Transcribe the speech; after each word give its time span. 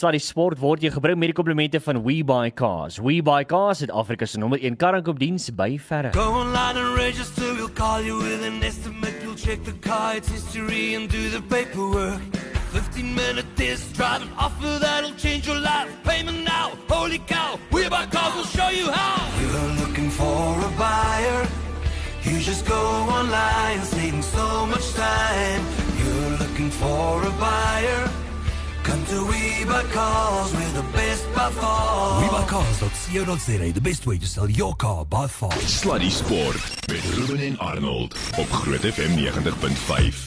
Sluddy 0.00 0.16
Sport 0.24 0.56
word 0.56 0.80
jy 0.80 0.88
gebring 0.94 1.18
met 1.20 1.28
die 1.28 1.36
komplimente 1.36 1.76
van 1.84 1.98
WeBuyCars. 2.00 2.94
WeBuyCars 3.04 3.82
het 3.84 3.90
Afrika 3.92 4.24
se 4.24 4.38
nommer 4.40 4.56
1 4.64 4.78
karankopdiens 4.80 5.50
by 5.52 5.74
verre. 5.76 6.14
Go 6.14 6.38
online 6.40 6.80
and 6.80 6.96
register, 6.96 7.52
we'll 7.58 7.68
call 7.76 8.00
you 8.00 8.16
with 8.16 8.40
an 8.46 8.62
estimate. 8.64 9.12
We'll 9.20 9.36
check 9.36 9.60
the 9.64 9.76
car, 9.84 10.16
its 10.16 10.30
history, 10.32 10.94
and 10.96 11.10
do 11.12 11.28
the 11.28 11.42
paperwork. 11.42 12.22
15 12.72 13.12
minute 13.12 13.44
test 13.56 13.92
drive, 13.92 14.22
an 14.22 14.32
offer 14.38 14.78
that'll 14.80 15.12
change 15.20 15.44
your 15.44 15.60
life. 15.60 15.92
Payment 16.04 16.44
now, 16.44 16.72
holy 16.88 17.20
cow, 17.26 17.60
we 17.70 17.86
buy 17.90 18.06
cars, 18.06 18.32
we'll 18.34 18.48
show 18.56 18.70
you 18.70 18.88
how. 18.90 19.20
You're 19.36 19.84
looking 19.84 20.08
for 20.08 20.56
a 20.64 20.70
buyer, 20.80 21.46
you 22.24 22.40
just 22.40 22.64
go 22.64 22.80
online, 23.20 23.84
saving 23.84 24.22
so 24.22 24.64
much 24.64 24.94
time. 24.94 25.62
You're 26.00 26.38
looking 26.40 26.70
for 26.70 27.20
a 27.20 27.32
buyer. 27.36 28.19
Come 28.90 29.06
to 29.06 29.24
We 29.30 29.64
Buy 29.70 29.84
Cars, 29.92 30.52
we're 30.52 30.82
the 30.82 30.82
best 30.92 31.24
by 31.32 31.48
far. 31.50 32.22
WeBuyCars.co.za, 32.22 33.72
the 33.72 33.80
best 33.80 34.04
way 34.04 34.18
to 34.18 34.26
sell 34.26 34.50
your 34.50 34.74
car 34.74 35.04
by 35.04 35.28
far. 35.28 35.52
Sluddy 35.52 36.10
Sport 36.10 36.58
met 36.90 37.04
Ruben 37.14 37.38
en 37.38 37.58
Arnold 37.58 38.16
op 38.38 38.50
Groot 38.50 38.80
FM 38.80 39.14
90.5. 39.18 40.24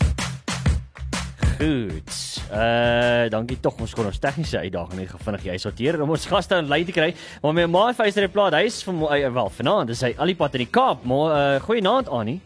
Goed. 1.58 2.42
Uh 2.52 3.30
dankie 3.30 3.60
tog 3.60 3.76
ons 3.84 3.94
kon 3.94 4.06
ons 4.06 4.20
tegniese 4.20 4.64
uitdaging 4.64 5.00
net 5.02 5.12
vinnig 5.28 5.44
jy 5.44 5.60
sorteer 5.60 6.00
om 6.02 6.16
ons 6.16 6.32
gaste 6.32 6.56
aan 6.56 6.72
lyn 6.72 6.88
te 6.88 6.96
kry. 6.96 7.12
Maar 7.44 7.60
my 7.60 7.68
ma 7.68 7.86
Facer 7.94 8.30
het 8.30 8.32
plaas, 8.32 8.56
hy 8.56 8.64
is 8.72 8.80
van 8.88 9.04
uh, 9.04 9.24
wel 9.42 9.56
vanaand, 9.60 9.92
dis 9.92 10.08
hy 10.08 10.16
al 10.16 10.32
die 10.32 10.40
pad 10.40 10.56
in 10.56 10.64
die 10.64 10.72
Kaap. 10.72 11.04
Maar 11.04 11.36
uh 11.36 11.64
goeienaand 11.68 12.08
Annie. 12.08 12.40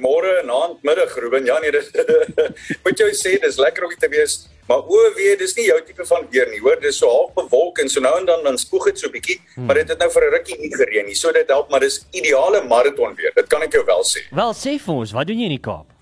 Môre, 0.00 0.42
aand, 0.46 0.82
middag 0.82 1.14
Ruben. 1.18 1.46
Ja 1.46 1.58
nee, 1.58 1.70
dis 1.70 1.90
moet 2.84 2.98
jou 2.98 3.10
sê 3.16 3.38
dis 3.40 3.58
lekker 3.58 3.84
om 3.84 3.92
hier 3.92 3.98
te 3.98 4.08
wees. 4.08 4.48
Maar 4.68 4.86
o 4.86 5.00
wee, 5.16 5.36
dis 5.36 5.54
nie 5.58 5.66
jou 5.66 5.78
tipe 5.84 6.06
van 6.06 6.26
weer 6.30 6.48
nie, 6.48 6.60
hoor. 6.62 6.78
Dis 6.80 7.00
so 7.02 7.10
half 7.10 7.32
bewolk 7.34 7.78
en 7.82 7.88
so 7.92 8.00
nou 8.00 8.14
en 8.18 8.26
dan 8.26 8.44
dan 8.46 8.58
spoeg 8.58 8.92
dit 8.92 9.02
so 9.04 9.10
bietjie, 9.10 9.40
hmm. 9.54 9.66
maar 9.66 9.80
dit 9.80 9.88
het 9.88 9.98
nou 9.98 10.10
vir 10.10 10.28
'n 10.28 10.34
rukkie 10.36 10.58
nie 10.58 10.74
gereën 10.74 11.06
nie. 11.06 11.18
So 11.18 11.32
dit 11.32 11.48
help, 11.48 11.70
maar 11.70 11.80
dis 11.80 12.04
ideale 12.12 12.62
maraton 12.62 13.14
weer. 13.14 13.32
Dit 13.34 13.48
kan 13.48 13.62
ek 13.62 13.72
jou 13.72 13.84
wel 13.84 14.04
sê. 14.04 14.28
Wel 14.30 14.54
sê 14.54 14.78
vir 14.78 14.94
ons, 14.94 15.12
wat 15.12 15.26
doen 15.26 15.38
jy 15.38 15.50
in 15.50 15.58
die 15.58 15.66
Kaap? 15.66 15.92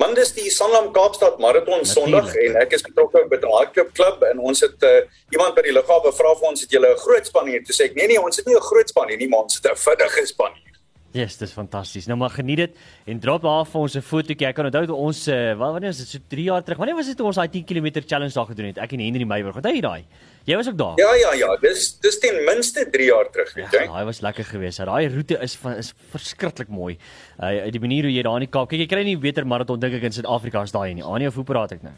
Man 0.00 0.14
dis 0.14 0.32
die 0.36 0.50
Sanlam 0.50 0.90
Kaapstad 0.92 1.38
Marathon 1.42 1.84
Sondag 1.88 2.32
en 2.44 2.58
ek 2.60 2.74
is 2.76 2.84
betrokke 2.84 3.22
by 3.30 3.38
die 3.40 3.52
hardloop 3.52 3.92
klub 3.96 4.24
en 4.30 4.42
ons 4.50 4.64
het 4.64 4.86
uh, 4.86 4.96
iemand 5.32 5.54
by 5.56 5.64
die 5.66 5.74
lughawe 5.76 6.12
vra 6.16 6.34
vir 6.40 6.48
ons 6.50 6.64
het 6.64 6.74
julle 6.74 6.90
'n 6.94 7.00
groot 7.04 7.30
span 7.30 7.48
hier 7.48 7.62
toe 7.64 7.76
sê 7.76 7.88
ek 7.88 7.96
nee 7.96 8.08
nee 8.10 8.20
ons 8.20 8.36
het 8.36 8.46
nie 8.46 8.56
'n 8.56 8.68
groot 8.70 8.88
span 8.88 9.08
hier 9.08 9.20
nie 9.20 9.28
maar 9.28 9.46
ons 9.46 9.56
het 9.56 9.70
'n 9.70 9.76
vinnige 9.76 10.26
span 10.26 10.52
hier. 10.54 10.69
Ja, 11.10 11.24
yes, 11.24 11.36
dis 11.40 11.50
fantasties. 11.50 12.06
Nou 12.06 12.16
maar 12.20 12.30
geniet 12.30 12.60
dit 12.60 12.76
en 13.10 13.18
drop 13.18 13.42
daar 13.42 13.64
vir 13.66 13.80
ons 13.80 13.94
'n 13.96 14.00
fotootjie. 14.00 14.46
Ek 14.46 14.54
kan 14.54 14.66
onthou 14.66 14.86
toe 14.86 14.96
ons 14.96 15.26
uh, 15.28 15.54
wat 15.58 15.72
wanneer 15.74 15.90
was 15.90 15.98
dit 15.98 16.08
so 16.08 16.18
3 16.28 16.42
jaar 16.44 16.62
terug. 16.62 16.78
Wanneer 16.78 16.94
was 16.94 17.06
dit 17.06 17.16
toe 17.16 17.26
ons 17.26 17.36
daai 17.36 17.48
10 17.48 17.64
km 17.64 18.02
challenge 18.06 18.32
daar 18.32 18.46
gedoen 18.46 18.66
het? 18.66 18.78
Ek 18.78 18.92
en 18.92 19.00
Henry 19.00 19.24
Meyer. 19.24 19.50
Onthou 19.50 19.74
jy 19.74 19.80
daai? 19.80 20.04
Jy 20.46 20.56
was 20.56 20.68
ook 20.68 20.78
daar. 20.78 20.94
Ja 20.98 21.14
ja 21.14 21.32
ja, 21.34 21.56
dis 21.56 21.98
dis 21.98 22.18
ten 22.18 22.44
minste 22.44 22.86
3 22.90 23.04
jaar 23.04 23.26
terug, 23.30 23.52
weet 23.54 23.72
jy. 23.72 23.82
Ja, 23.82 23.92
daai 23.92 24.04
was 24.04 24.20
lekker 24.20 24.44
geweest. 24.44 24.78
Daai 24.78 25.08
roete 25.08 25.38
is 25.42 25.56
van 25.56 25.76
is 25.82 25.92
verskriklik 26.12 26.68
mooi. 26.68 26.96
Uh 27.42 27.70
die 27.70 27.80
manier 27.80 28.06
hoe 28.06 28.14
jy 28.14 28.22
daar 28.22 28.38
in 28.38 28.46
die 28.46 28.52
Kaap. 28.52 28.68
Kyk, 28.70 28.78
jy 28.78 28.86
kry 28.86 29.02
nie 29.02 29.16
beter 29.18 29.44
maraton 29.44 29.80
dink 29.80 29.94
ek 29.94 30.02
in 30.02 30.12
Suid-Afrika 30.12 30.62
as 30.62 30.70
daai 30.70 30.94
nie. 30.94 31.02
Anie 31.02 31.26
of 31.26 31.34
hoe 31.34 31.44
praat 31.44 31.72
ek 31.72 31.82
nou? 31.82 31.94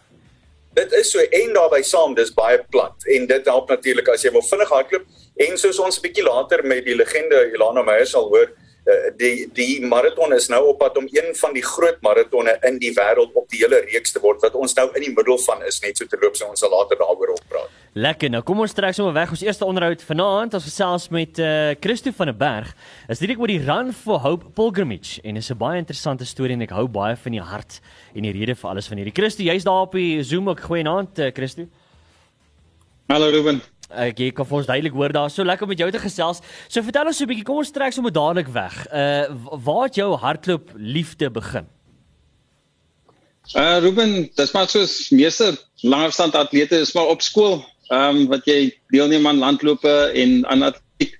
Dit 0.72 0.92
is 0.96 1.12
so 1.12 1.20
en 1.20 1.52
daarbey 1.52 1.82
saam, 1.84 2.14
dis 2.16 2.32
baie 2.32 2.56
plat 2.72 2.96
en 3.12 3.26
dit 3.28 3.46
help 3.46 3.68
natuurlik 3.68 4.08
as 4.08 4.24
jy 4.24 4.32
wil 4.32 4.40
vinnig 4.40 4.70
hardloop 4.72 5.04
en 5.36 5.58
soos 5.58 5.78
ons 5.78 5.98
'n 5.98 6.02
bietjie 6.02 6.24
later 6.24 6.64
met 6.64 6.84
die 6.84 6.96
legende 6.96 7.52
Ilana 7.52 7.82
Meyer 7.82 8.06
sal 8.06 8.30
hoor, 8.32 8.48
die 9.16 9.46
die 9.54 9.78
maraton 9.86 10.32
is 10.34 10.48
nou 10.50 10.60
op 10.72 10.80
pad 10.82 10.96
om 10.98 11.06
een 11.06 11.34
van 11.38 11.52
die 11.54 11.62
groot 11.62 12.00
maratonne 12.02 12.56
in 12.66 12.80
die 12.82 12.90
wêreld 12.96 13.30
op 13.38 13.46
die 13.52 13.60
hele 13.62 13.78
reeks 13.86 14.12
te 14.12 14.20
word 14.20 14.42
wat 14.42 14.56
ons 14.58 14.74
nou 14.74 14.88
in 14.96 15.06
die 15.06 15.12
middel 15.14 15.38
van 15.38 15.62
is 15.68 15.78
net 15.84 15.96
so 15.96 16.06
te 16.06 16.18
loop 16.18 16.36
so 16.36 16.48
ons 16.50 16.60
sal 16.64 16.72
later 16.72 16.98
daaroor 16.98 17.34
op 17.36 17.44
praat. 17.48 17.70
Lekker. 17.94 18.30
Nou 18.32 18.40
kom 18.42 18.62
ons 18.64 18.72
trek 18.72 18.96
sommer 18.96 19.12
weg 19.14 19.30
ons 19.30 19.44
eerste 19.44 19.66
onderhoud 19.68 20.02
vanaand. 20.08 20.54
Ons 20.58 20.64
gesels 20.64 21.10
met 21.12 21.38
eh 21.38 21.46
uh, 21.46 21.76
Christo 21.80 22.10
van 22.16 22.32
der 22.32 22.36
Berg. 22.36 22.74
Is 23.08 23.20
direk 23.20 23.38
oor 23.38 23.52
die 23.52 23.60
Run 23.62 23.92
for 23.92 24.18
Hope 24.24 24.50
Pilgrimage 24.56 25.20
en 25.22 25.36
is 25.36 25.50
'n 25.50 25.58
baie 25.58 25.78
interessante 25.78 26.24
storie 26.24 26.54
en 26.54 26.62
ek 26.62 26.70
hou 26.70 26.88
baie 26.88 27.16
van 27.16 27.32
die 27.32 27.40
hart 27.40 27.80
en 28.14 28.22
die 28.22 28.32
rede 28.32 28.54
vir 28.54 28.70
alles 28.70 28.88
van 28.88 28.96
hierdie. 28.96 29.14
Christo, 29.14 29.42
jy's 29.42 29.64
daar 29.64 29.82
op 29.82 29.92
die 29.92 30.22
Zoom 30.22 30.48
ook. 30.48 30.60
Goeienaand, 30.60 31.18
uh, 31.18 31.30
Christo. 31.32 31.68
Hallo 33.08 33.30
Ruben. 33.30 33.60
Ek 33.94 34.16
gee 34.16 34.32
kan 34.32 34.46
vir 34.46 34.58
ons 34.58 34.66
duidelik 34.66 34.96
hoor 34.96 35.12
daar. 35.12 35.30
So 35.30 35.44
lekker 35.44 35.66
om 35.66 35.68
met 35.68 35.78
jou 35.78 35.90
te 35.90 35.98
gesels. 36.02 36.40
So 36.68 36.82
vertel 36.82 37.06
ons 37.06 37.16
so 37.16 37.24
'n 37.24 37.28
bietjie. 37.28 37.44
Kom 37.44 37.56
ons 37.56 37.70
trek 37.70 37.92
sommer 37.92 38.12
dadelik 38.12 38.48
weg. 38.48 38.86
Uh 38.92 39.28
waar 39.64 39.84
het 39.84 39.94
jou 39.94 40.16
hardloop 40.16 40.70
liefde 40.76 41.30
begin? 41.30 41.66
Uh 43.54 43.78
Ruben, 43.82 44.30
dis 44.34 44.52
maar 44.52 44.68
soos 44.68 45.10
meeste 45.10 45.58
langafstand 45.82 46.34
atlete 46.34 46.76
is 46.76 46.92
maar 46.94 47.06
op 47.06 47.22
skool 47.22 47.64
ehm 47.90 48.16
um, 48.16 48.28
wat 48.30 48.46
jy 48.46 48.72
deelneem 48.94 49.26
aan 49.26 49.38
landlope 49.42 49.90
en 50.14 50.46
aan 50.46 50.62
atletiek 50.62 51.18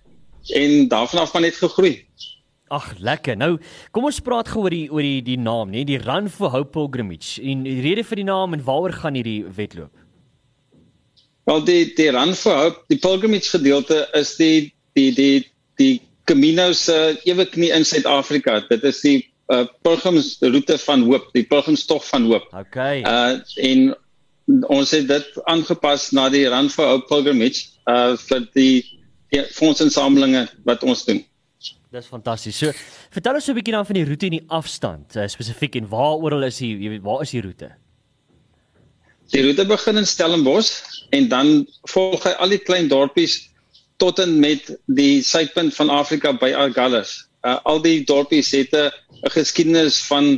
en 0.55 0.89
daarvan 0.89 1.21
af 1.21 1.33
maar 1.33 1.43
net 1.43 1.59
gegroei. 1.59 2.07
Ag, 2.73 2.95
lekker. 2.99 3.37
Nou, 3.37 3.59
kom 3.91 4.07
ons 4.09 4.21
praat 4.25 4.49
gou 4.49 4.63
oor 4.65 4.73
die 4.73 4.87
oor 4.89 5.05
die 5.05 5.21
die 5.27 5.37
naam, 5.37 5.71
nee, 5.75 5.85
die 5.85 6.01
Run 6.01 6.31
for 6.33 6.55
Hope 6.55 6.73
Pilgrimage. 6.73 7.43
En 7.43 7.67
die 7.67 7.83
rede 7.85 8.05
vir 8.09 8.23
die 8.23 8.29
naam 8.31 8.57
en 8.57 8.65
waaroor 8.65 8.95
gaan 9.03 9.19
hierdie 9.19 9.43
wedloop? 9.45 9.93
Wel 11.45 11.65
die 11.65 11.95
die 11.95 12.09
Run 12.15 12.35
for 12.35 12.55
Hope, 12.55 12.85
die 12.89 12.99
pilgrimage 12.99 13.51
gedeelte 13.51 14.07
is 14.19 14.37
die 14.39 14.73
die 14.95 15.11
die 15.15 15.47
die 15.81 16.01
Camino 16.25 16.73
se 16.73 17.19
ewe 17.27 17.47
knie 17.51 17.73
in 17.75 17.85
Suid-Afrika. 17.85 18.61
Dit 18.69 18.85
is 18.87 19.01
die 19.03 19.19
uh, 19.51 19.65
pilgrimsroete 19.83 20.79
van 20.85 21.03
hoop, 21.09 21.27
die 21.35 21.43
pilgrimstog 21.43 22.07
van 22.07 22.31
hoop. 22.31 22.47
Okay. 22.55 23.03
Uh 23.03 23.43
en 23.59 23.91
ons 24.71 24.91
het 24.95 25.09
dit 25.09 25.43
aangepas 25.51 26.11
na 26.15 26.29
die 26.31 26.47
Run 26.49 26.71
for 26.71 26.95
Hope 26.95 27.11
pilgrimage 27.11 27.67
uh 27.91 28.15
vir 28.29 28.47
die 28.55 28.85
ja, 29.35 29.43
fondsinsamelinge 29.51 30.47
wat 30.69 30.87
ons 30.87 31.07
doen. 31.09 31.25
Dis 31.93 32.09
fantasties. 32.09 32.57
So, 32.57 32.73
vertel 33.13 33.37
ons 33.37 33.45
so 33.45 33.53
'n 33.53 33.59
bietjie 33.59 33.75
dan 33.75 33.87
van 33.87 33.99
die 33.99 34.07
roete 34.09 34.27
en 34.27 34.39
die 34.39 34.47
afstand, 34.49 35.17
uh, 35.17 35.27
spesifiek 35.29 35.75
en 35.77 35.89
waar 35.89 36.17
oral 36.17 36.47
is 36.49 36.63
die 36.63 36.73
jy 36.79 36.89
weet 36.95 37.03
waar 37.05 37.23
is 37.27 37.35
die 37.35 37.43
roete? 37.43 37.75
Die 39.33 39.43
roete 39.43 39.65
begin 39.65 39.97
in 39.97 40.07
Stellenbosch 40.07 40.83
en 41.11 41.29
dan 41.29 41.67
volg 41.89 42.25
hy 42.29 42.35
al 42.37 42.53
die 42.53 42.61
klein 42.61 42.91
dorpies 42.91 43.39
tot 44.03 44.19
en 44.21 44.35
met 44.43 44.67
die 44.93 45.23
suidpunt 45.25 45.73
van 45.77 45.93
Afrika 45.93 46.35
by 46.37 46.51
Argalles. 46.53 47.15
Uh, 47.41 47.57
al 47.65 47.81
die 47.83 48.03
dorpies 48.05 48.51
het 48.53 48.75
'n 48.77 48.91
geskiedenis 49.33 50.03
van 50.11 50.37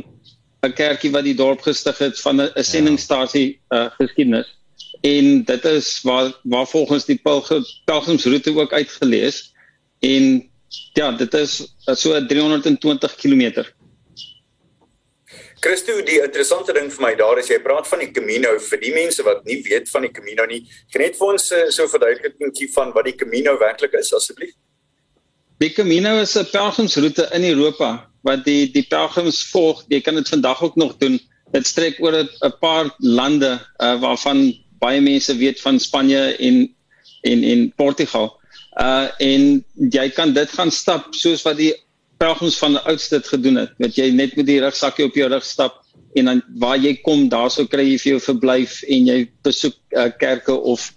'n 0.63 0.73
kerkie 0.73 1.11
wat 1.11 1.27
die 1.27 1.35
dorp 1.35 1.61
gestig 1.67 1.97
het 1.97 2.21
van 2.21 2.41
'n 2.41 2.63
sendingstasie 2.63 3.59
uh, 3.69 3.91
geskiedenis. 3.99 4.47
En 5.01 5.43
dit 5.43 5.65
is 5.65 5.99
waar 6.01 6.31
waar 6.43 6.67
volgens 6.67 7.05
die 7.05 7.19
pelgrimsroete 7.85 8.55
ook 8.55 8.73
uitgelees 8.73 9.53
en 9.99 10.49
ja, 10.93 11.11
dit 11.11 11.33
is 11.33 11.67
so 11.85 12.25
320 12.25 13.15
km. 13.15 13.63
Christo, 15.65 15.95
die 16.05 16.19
interessante 16.21 16.75
ding 16.77 16.91
vir 16.93 17.01
my 17.01 17.09
daar 17.17 17.39
is 17.41 17.47
jy 17.49 17.55
praat 17.63 17.87
van 17.89 18.03
die 18.03 18.11
Camino 18.13 18.51
vir 18.61 18.79
die 18.83 18.91
mense 18.93 19.23
wat 19.25 19.39
nie 19.49 19.55
weet 19.65 19.87
van 19.89 20.03
die 20.05 20.11
Camino 20.13 20.45
nie. 20.45 20.59
Kan 20.93 21.01
net 21.01 21.15
vir 21.17 21.31
ons 21.31 21.47
uh, 21.57 21.63
so 21.73 21.89
verduidelikingie 21.89 22.67
van 22.75 22.91
wat 22.93 23.07
die 23.09 23.15
Camino 23.17 23.55
werklik 23.57 23.95
is 23.97 24.11
asseblief? 24.13 24.53
Die 25.63 25.71
Camino 25.73 26.19
is 26.21 26.35
'n 26.37 26.45
pelgrimsroete 26.51 27.25
in 27.33 27.47
Europa 27.49 27.89
wat 28.21 28.45
die 28.45 28.69
die 28.69 28.85
pelgrims 28.91 29.41
volg. 29.49 29.81
Jy 29.89 30.03
kan 30.05 30.21
dit 30.21 30.29
vandag 30.29 30.61
ook 30.61 30.77
nog 30.77 30.97
doen. 31.01 31.17
Dit 31.51 31.65
strek 31.65 31.97
oor 31.97 32.13
'n 32.13 32.53
paar 32.61 32.93
lande 32.99 33.57
uh, 33.81 33.97
waarvan 34.05 34.53
baie 34.79 35.01
mense 35.01 35.33
weet 35.33 35.61
van 35.65 35.79
Spanje 35.79 36.37
en 36.37 36.69
en 37.23 37.43
en 37.43 37.73
Portugal. 37.75 38.37
Uh 38.77 39.09
en 39.17 39.65
jy 39.89 40.09
kan 40.13 40.33
dit 40.33 40.49
gaan 40.49 40.71
stap 40.71 41.09
soos 41.15 41.41
wat 41.41 41.57
die 41.57 41.73
pelgrims 42.21 42.59
van 42.61 42.77
die 42.77 42.83
oudste 42.91 43.19
dit 43.19 43.31
gedoen 43.33 43.63
het. 43.63 43.73
Wat 43.81 43.97
jy 43.97 44.11
net 44.15 44.35
met 44.39 44.47
die 44.47 44.59
rugsakkie 44.63 45.07
op 45.07 45.17
jou 45.17 45.27
rug 45.31 45.45
stap 45.45 45.81
en 46.15 46.31
dan 46.31 46.43
waar 46.61 46.77
jy 46.79 46.93
kom, 47.03 47.25
daarso 47.31 47.65
kry 47.67 47.89
jy 47.89 47.97
vir 48.03 48.15
jou 48.15 48.21
verblyf 48.29 48.77
en 48.87 49.09
jy 49.09 49.17
besoek 49.43 49.75
uh, 49.97 50.07
kerke 50.19 50.55
of 50.55 50.91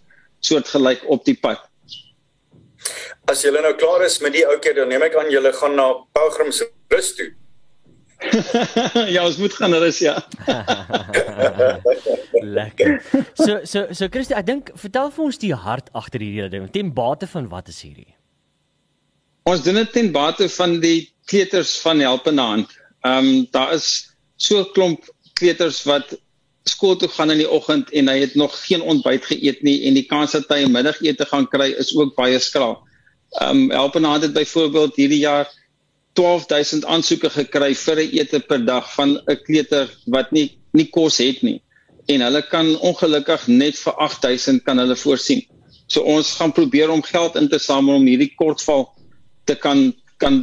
soortgelyk 0.47 1.03
op 1.11 1.25
die 1.27 1.35
pad. 1.39 1.65
As 3.29 3.43
julle 3.45 3.61
nou 3.65 3.75
klaar 3.77 4.05
is 4.07 4.21
met 4.25 4.37
die 4.37 4.47
ou 4.47 4.57
keer, 4.63 4.79
dan 4.79 4.93
neem 4.93 5.03
ek 5.05 5.19
aan 5.19 5.33
julle 5.33 5.51
gaan 5.57 5.75
na 5.77 5.91
pelgrims 6.17 6.63
rus 6.95 7.11
toe. 7.19 7.33
ja, 9.15 9.23
ons 9.23 9.37
moet 9.39 9.55
gaan 9.55 9.75
rus 9.79 10.01
ja. 10.03 10.17
Lekker. 12.59 12.99
So 13.39 13.61
so 13.63 13.87
so 13.95 14.09
Christie, 14.11 14.35
ek 14.39 14.49
dink 14.49 14.73
vertel 14.79 15.13
vir 15.15 15.29
ons 15.29 15.43
die 15.43 15.55
hart 15.55 15.93
agter 15.99 16.23
hierdie 16.23 16.43
hele 16.43 16.55
ding. 16.55 16.71
Ten 16.75 16.91
bate 16.95 17.31
van 17.31 17.51
wat 17.53 17.71
is 17.71 17.83
hierdie? 17.87 18.11
Ons 19.49 19.63
doen 19.65 19.79
dit 19.81 19.93
ten 19.93 20.09
bate 20.13 20.45
van 20.53 20.75
die 20.83 21.09
kleuters 21.31 21.79
van 21.81 22.03
Helpende 22.05 22.45
Hand. 22.45 22.73
Ehm 23.07 23.29
um, 23.29 23.47
daar 23.55 23.71
is 23.73 23.87
so 24.37 24.59
'n 24.61 24.73
klomp 24.75 25.07
kleuters 25.41 25.79
wat 25.89 26.19
skool 26.69 26.97
toe 26.97 27.09
gaan 27.09 27.31
in 27.31 27.41
die 27.41 27.51
oggend 27.59 27.91
en 27.91 28.09
hy 28.13 28.19
het 28.21 28.35
nog 28.35 28.59
geen 28.67 28.83
ontbyt 28.83 29.25
geëet 29.31 29.63
nie 29.63 29.87
en 29.89 29.95
die 29.95 30.05
kans 30.11 30.35
dat 30.37 30.51
hy 30.53 30.59
'n 30.65 30.73
middagete 30.73 31.25
gaan 31.31 31.49
kry 31.49 31.71
is 31.85 31.95
ook 31.97 32.13
baie 32.17 32.39
skraal. 32.39 32.77
Ehm 33.41 33.57
um, 33.57 33.71
Helpende 33.71 34.09
Hand 34.09 34.23
het 34.23 34.33
byvoorbeeld 34.33 34.97
hierdie 34.97 35.25
jaar 35.25 35.49
12000 36.13 36.85
aansoeke 36.85 37.31
gekry 37.31 37.75
vir 37.75 37.97
'n 38.05 38.11
ete 38.21 38.41
per 38.41 38.65
dag 38.65 38.93
van 38.95 39.17
'n 39.17 39.41
kleuter 39.47 39.89
wat 40.07 40.33
nie 40.33 40.59
nie 40.73 40.91
kos 40.91 41.19
het 41.19 41.43
nie. 41.43 41.63
en 42.09 42.21
hulle 42.21 42.43
kan 42.49 42.79
ongelukkig 42.81 43.47
net 43.47 43.77
vir 43.79 43.93
8000 43.93 44.63
kan 44.65 44.79
hulle 44.79 44.97
voorsien. 44.97 45.43
So 45.87 46.01
ons 46.01 46.31
gaan 46.33 46.53
probeer 46.53 46.91
om 46.91 47.03
geld 47.03 47.37
in 47.37 47.49
te 47.49 47.59
samel 47.59 47.95
om 47.95 48.07
hierdie 48.07 48.33
kortval 48.35 48.89
te 49.49 49.57
kan 49.57 49.93
kan 50.19 50.43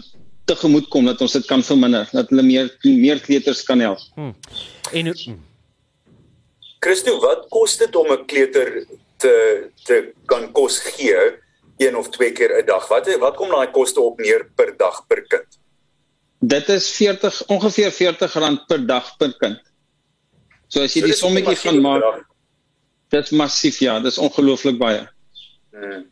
tegemoet 0.49 0.87
kom 0.93 1.07
dat 1.09 1.21
ons 1.25 1.33
dit 1.35 1.45
kan 1.49 1.63
verminder, 1.65 2.07
dat 2.13 2.29
hulle 2.31 2.45
meer 2.45 2.69
meer 2.83 3.21
kleuters 3.23 3.63
kan 3.67 3.81
help. 3.83 4.01
Hmm. 4.15 4.33
En 4.93 5.09
hmm. 5.11 5.41
Christo, 6.85 7.17
wat 7.23 7.47
kos 7.53 7.77
dit 7.81 7.95
om 7.95 8.11
'n 8.13 8.25
kleuter 8.29 8.85
te 9.17 9.33
te 9.85 10.13
kan 10.25 10.51
kos 10.51 10.79
gee 10.79 11.17
een 11.77 11.95
of 11.95 12.09
twee 12.09 12.31
keer 12.31 12.61
'n 12.61 12.65
dag? 12.65 12.87
Wat 12.87 13.09
wat 13.19 13.35
kom 13.35 13.49
daai 13.49 13.71
koste 13.71 14.01
op 14.01 14.19
neer 14.19 14.49
per 14.55 14.77
dag 14.77 15.05
per 15.07 15.21
kind? 15.27 15.59
Dit 16.39 16.69
is 16.69 16.89
40 16.89 17.45
ongeveer 17.47 17.91
40 17.91 18.33
rand 18.33 18.67
per 18.67 18.85
dag 18.85 19.17
per 19.17 19.33
kind. 19.39 19.59
So 20.67 20.81
as 20.81 20.93
jy 20.93 21.01
So 21.01 21.07
die 21.07 21.15
sommetjie 21.15 21.55
gaan 21.55 21.81
maak, 21.81 22.01
bedrag. 22.01 22.25
dit's 23.09 23.31
massief 23.31 23.79
ja, 23.79 23.99
dis 23.99 24.17
ongelooflik 24.17 24.77
baie. 24.77 25.07
Hmm. 25.71 26.05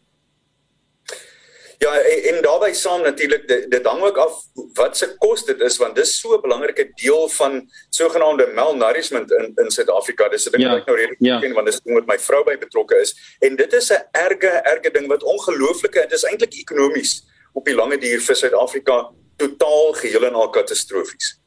Ja, 1.84 1.92
en, 2.00 2.20
en 2.30 2.42
daarbey 2.46 2.74
saam 2.74 3.02
natuurlik 3.04 3.48
dit, 3.48 3.72
dit 3.72 3.86
hang 3.86 4.02
ook 4.08 4.18
af 4.18 4.36
wat 4.78 4.98
se 4.98 5.10
kos 5.20 5.44
dit 5.46 5.60
is 5.68 5.78
want 5.82 5.96
dis 6.00 6.14
so 6.20 6.38
'n 6.38 6.42
belangrike 6.46 6.86
deel 7.02 7.28
van 7.30 7.58
sogenaamde 7.90 8.46
malnourishment 8.56 9.32
in 9.40 9.52
in 9.64 9.72
Suid-Afrika. 9.72 10.30
Dis 10.30 10.48
'n 10.48 10.52
ding 10.52 10.64
Ja, 10.64 10.70
wat 10.70 10.80
ek 10.82 10.88
nou 10.88 10.98
redelik 10.98 11.20
ja. 11.20 11.40
ken 11.40 11.54
want 11.54 11.68
dis 11.68 11.78
'n 11.80 11.84
ding 11.88 11.98
wat 12.00 12.08
my 12.08 12.20
vrou 12.20 12.44
by 12.44 12.56
betrokke 12.58 12.96
is 13.02 13.12
en 13.40 13.56
dit 13.56 13.74
is 13.74 13.92
'n 13.92 14.04
erge 14.12 14.52
erge 14.74 14.92
ding 14.92 15.08
wat 15.08 15.24
ongelooflike 15.24 16.00
dit 16.08 16.12
is 16.20 16.24
eintlik 16.24 16.54
ekonomies 16.54 17.24
op 17.54 17.66
die 17.66 17.76
lange 17.76 17.98
duur 17.98 18.22
vir 18.22 18.36
Suid-Afrika 18.36 19.10
totaal 19.38 19.94
geheel 19.94 20.26
en 20.26 20.34
al 20.34 20.50
katastrofies. 20.50 21.40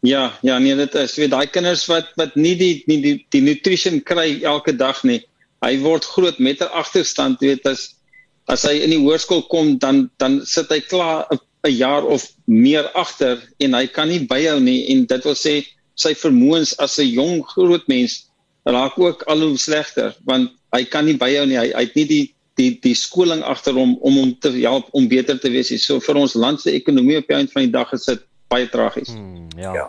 Ja, 0.00 0.38
ja, 0.42 0.58
nee, 0.58 0.76
dit 0.76 0.94
is 0.94 1.16
weet 1.16 1.30
daai 1.30 1.46
kinders 1.46 1.86
wat 1.86 2.12
wat 2.20 2.34
nie 2.34 2.56
die 2.56 2.82
nie 2.86 3.00
die 3.02 3.26
die 3.30 3.42
nutrition 3.42 4.02
kry 4.02 4.42
elke 4.42 4.76
dag 4.76 5.02
nie. 5.02 5.22
Hy 5.64 5.78
word 5.80 6.04
groot 6.04 6.38
met 6.38 6.60
'n 6.60 6.70
agterstand, 6.82 7.40
weet 7.40 7.66
as 7.66 7.94
as 8.52 8.64
hy 8.68 8.76
in 8.84 8.90
die 8.90 9.00
hoërskool 9.00 9.46
kom 9.48 9.78
dan 9.78 10.10
dan 10.18 10.40
sit 10.46 10.70
hy 10.70 10.80
klaar 10.80 11.26
'n 11.64 11.72
jaar 11.72 12.04
of 12.04 12.28
meer 12.44 12.90
agter 12.94 13.40
en 13.60 13.74
hy 13.74 13.86
kan 13.86 14.08
nie 14.08 14.26
byhou 14.28 14.60
nie 14.60 14.84
en 14.92 15.06
dit 15.06 15.24
wil 15.24 15.34
sê 15.34 15.64
sy 15.96 16.14
vermoëns 16.14 16.74
as 16.78 16.98
'n 16.98 17.08
jong 17.08 17.42
groot 17.54 17.88
mens 17.88 18.28
raak 18.64 18.98
ook 18.98 19.22
al 19.28 19.40
hoe 19.40 19.58
slegter 19.58 20.14
want 20.24 20.50
hy 20.72 20.84
kan 20.84 21.04
nie 21.06 21.16
byhou 21.16 21.46
nie. 21.46 21.58
Hy 21.58 21.72
hy 21.72 21.84
het 21.86 21.96
nie 21.96 22.06
die 22.08 22.24
die 22.58 22.70
die 22.82 22.94
skoling 22.94 23.42
agter 23.42 23.74
hom 23.74 23.96
om 24.00 24.18
hom 24.20 24.34
te 24.40 24.52
help 24.60 24.88
om 24.92 25.08
beter 25.08 25.38
te 25.40 25.50
wees. 25.50 25.72
So 25.82 26.00
vir 26.00 26.16
ons 26.16 26.34
land 26.34 26.60
se 26.60 26.70
ekonomie 26.70 27.18
op 27.18 27.28
die 27.28 27.36
einde 27.36 27.52
van 27.52 27.66
die 27.66 27.72
dag 27.72 27.92
is 27.92 28.06
dit 28.06 28.22
baie 28.48 28.68
tragies. 28.70 29.10
Hmm, 29.14 29.48
ja. 29.58 29.74
Ja. 29.74 29.88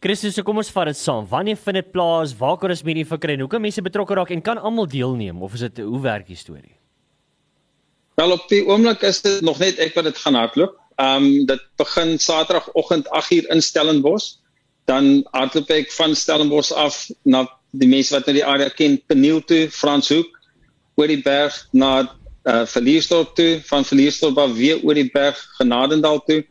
Christus, 0.00 0.36
so 0.36 0.44
kom 0.46 0.60
ons 0.60 0.70
vat 0.70 0.86
dit 0.86 0.96
saam. 0.96 1.26
Wanneer 1.26 1.56
vind 1.56 1.80
dit 1.80 1.92
plaas? 1.92 2.34
Waar 2.36 2.58
kan 2.58 2.70
ons 2.70 2.84
meer 2.84 3.00
info 3.00 3.18
kry? 3.18 3.34
En 3.34 3.46
Hoe 3.46 3.48
kan 3.50 3.60
mense 3.64 3.82
betrokke 3.82 4.14
raak 4.14 4.30
en 4.30 4.42
kan 4.42 4.58
almal 4.58 4.86
deelneem 4.86 5.42
of 5.42 5.54
is 5.54 5.60
dit 5.60 5.78
hoe 5.78 6.00
werk 6.00 6.28
die 6.28 6.36
storie? 6.36 6.76
Wel 8.16 8.32
op 8.32 8.48
die 8.48 8.64
oomblik 8.64 9.02
is 9.04 9.20
dit 9.20 9.40
nog 9.44 9.58
net 9.60 9.80
ek 9.82 9.94
wat 9.94 10.08
dit 10.08 10.18
gaan 10.24 10.38
hardloop. 10.40 10.76
Ehm 10.96 11.24
um, 11.24 11.46
dit 11.46 11.62
begin 11.76 12.18
Saterdagoggend 12.18 13.08
8uur 13.12 13.48
in 13.52 13.62
Stellenbosch. 13.62 14.38
Dan 14.88 15.26
hardloop 15.36 15.70
ek 15.70 15.92
van 15.92 16.16
Stellenbosch 16.16 16.72
af 16.72 17.10
na 17.22 17.44
die 17.76 17.88
mense 17.88 18.14
wat 18.16 18.26
nou 18.26 18.36
die 18.38 18.46
area 18.46 18.72
ken, 18.72 18.96
Peniel 19.06 19.42
toe, 19.44 19.66
Franshoek, 19.70 20.30
oor 20.96 21.12
die 21.12 21.20
berg 21.22 21.58
na 21.72 21.92
uh 22.46 22.62
Verliersdorp 22.70 23.34
toe, 23.36 23.60
van 23.68 23.84
Verliersdorp 23.84 24.38
af 24.38 24.54
weer 24.56 24.80
oor 24.80 24.96
die 24.96 25.10
berg 25.12 25.36
Genadendal 25.58 26.22
toe. 26.24 26.44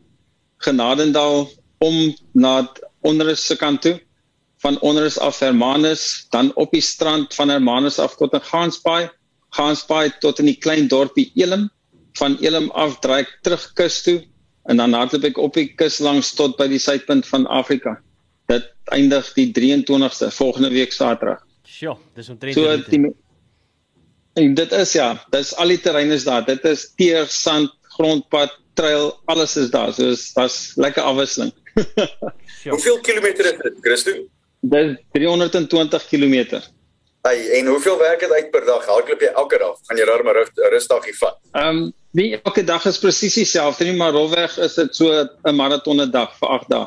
Genadendal 0.61 1.49
om 1.81 2.13
na 2.33 2.59
Onderus 3.01 3.45
se 3.45 3.57
kant 3.57 3.81
toe 3.81 3.99
van 4.65 4.79
Onderus 4.81 5.19
af 5.19 5.39
Hermanus, 5.39 6.25
dan 6.29 6.51
op 6.55 6.71
die 6.71 6.81
strand 6.81 7.33
van 7.33 7.49
Hermanus 7.49 7.99
af 7.99 8.15
tot 8.15 8.33
in 8.33 8.41
Gansbaai, 8.41 9.09
Gansbaai 9.55 10.19
tot 10.23 10.39
in 10.43 10.49
die 10.51 10.59
klein 10.59 10.89
dorpie 10.91 11.31
Elim, 11.35 11.69
van 12.19 12.37
Elim 12.43 12.69
af 12.71 12.99
draai 13.03 13.23
ek 13.23 13.33
terug 13.43 13.65
kus 13.79 14.01
toe 14.05 14.19
en 14.69 14.81
dan 14.81 14.95
hardloop 14.97 15.27
ek 15.29 15.41
op 15.41 15.57
die 15.57 15.67
kus 15.77 15.99
langs 16.03 16.33
tot 16.37 16.57
by 16.59 16.67
die 16.71 16.81
suidpunt 16.81 17.27
van 17.29 17.45
Afrika. 17.53 17.97
Dit 18.51 18.67
eindig 18.93 19.27
die 19.37 19.49
23ste 19.53 20.31
volgende 20.33 20.71
week 20.73 20.93
Saterdag. 20.93 21.43
Sjoe, 21.65 21.97
dis 22.17 22.29
omtrent 22.29 22.57
So 22.57 22.75
die 22.89 23.01
en 24.35 24.55
dit 24.55 24.71
is 24.75 24.91
ja, 24.97 25.13
dis 25.31 25.53
al 25.61 25.71
die 25.71 25.79
terrein 25.81 26.11
is 26.11 26.25
daar. 26.27 26.43
Dit 26.45 26.65
is 26.67 26.89
teer, 26.99 27.27
sand, 27.31 27.71
grondpad, 27.95 28.51
trail, 28.75 29.13
alles 29.31 29.55
is 29.57 29.71
daar. 29.71 29.93
So 29.95 30.11
is 30.11 30.27
daar's 30.35 30.75
lekker 30.75 31.05
afwisseling. 31.07 31.53
Hoeveel 32.73 32.99
kilometer 33.05 33.47
is 33.53 33.59
dit, 33.61 33.77
Christo? 33.85 34.15
Dit 34.65 34.91
is 34.91 34.97
320 35.15 36.07
km. 36.11 36.59
Hey, 37.25 37.49
en 37.57 37.65
hoeveel 37.65 37.97
werk 37.97 38.19
dit 38.19 38.31
uit 38.31 38.49
per 38.53 38.65
dag? 38.65 38.83
Hardloop 38.85 39.21
jy 39.23 39.29
elke 39.33 39.57
dag? 39.57 39.77
Gaan 39.87 39.97
jy 39.97 40.05
daar 40.05 40.23
maar 40.23 40.37
'n 40.37 40.69
rusdagie 40.73 41.13
vat? 41.17 41.39
Ehm 41.51 41.77
um, 41.77 41.93
nie 42.11 42.35
elke 42.37 42.63
dag 42.63 42.85
is 42.85 42.99
presies 43.01 43.33
dieselfde 43.33 43.85
nie, 43.85 43.95
maar 43.97 44.11
rolweg 44.13 44.57
is 44.57 44.75
dit 44.75 44.95
so 44.95 45.09
'n 45.43 45.55
maraton 45.55 46.01
'n 46.01 46.11
dag 46.11 46.37
vir 46.37 46.49
8 46.49 46.69
dae. 46.69 46.85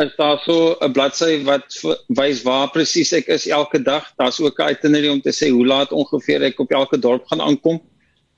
is 0.00 0.16
daar 0.16 0.40
so 0.44 0.76
'n 0.80 0.92
bladsy 0.92 1.42
wat 1.44 1.64
wys 2.08 2.42
waar 2.42 2.70
presies 2.70 3.12
ek 3.12 3.26
is 3.26 3.46
elke 3.46 3.82
dag. 3.82 4.12
Daar's 4.16 4.40
ook 4.40 4.58
'n 4.58 4.70
itinerary 4.70 5.08
om 5.08 5.20
te 5.20 5.32
sê 5.32 5.50
hoe 5.50 5.66
laat 5.66 5.92
ongeveer 5.92 6.42
ek 6.42 6.60
op 6.60 6.70
elke 6.70 6.98
dorp 6.98 7.26
gaan 7.26 7.40
aankom. 7.40 7.82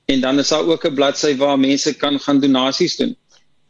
En 0.05 0.19
dan 0.19 0.39
is 0.39 0.47
daar 0.47 0.67
ook 0.67 0.85
'n 0.85 0.93
bladsy 0.93 1.37
waar 1.37 1.59
mense 1.59 1.95
kan 1.95 2.19
gaan 2.19 2.39
donasies 2.39 2.95
doen. 2.95 3.15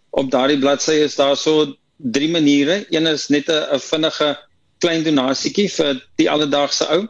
Op 0.10 0.32
daardie 0.32 0.60
bladsy 0.60 0.92
is 0.92 1.16
daar 1.16 1.38
so 1.38 1.76
drie 1.98 2.30
maniere. 2.30 2.86
Een 2.90 3.08
is 3.08 3.28
net 3.28 3.50
'n 3.50 3.80
vinnige 3.80 4.38
klein 4.78 5.04
donasietjie 5.04 5.70
vir 5.70 6.10
die 6.16 6.30
alledaagse 6.30 6.90
ou. 6.90 7.08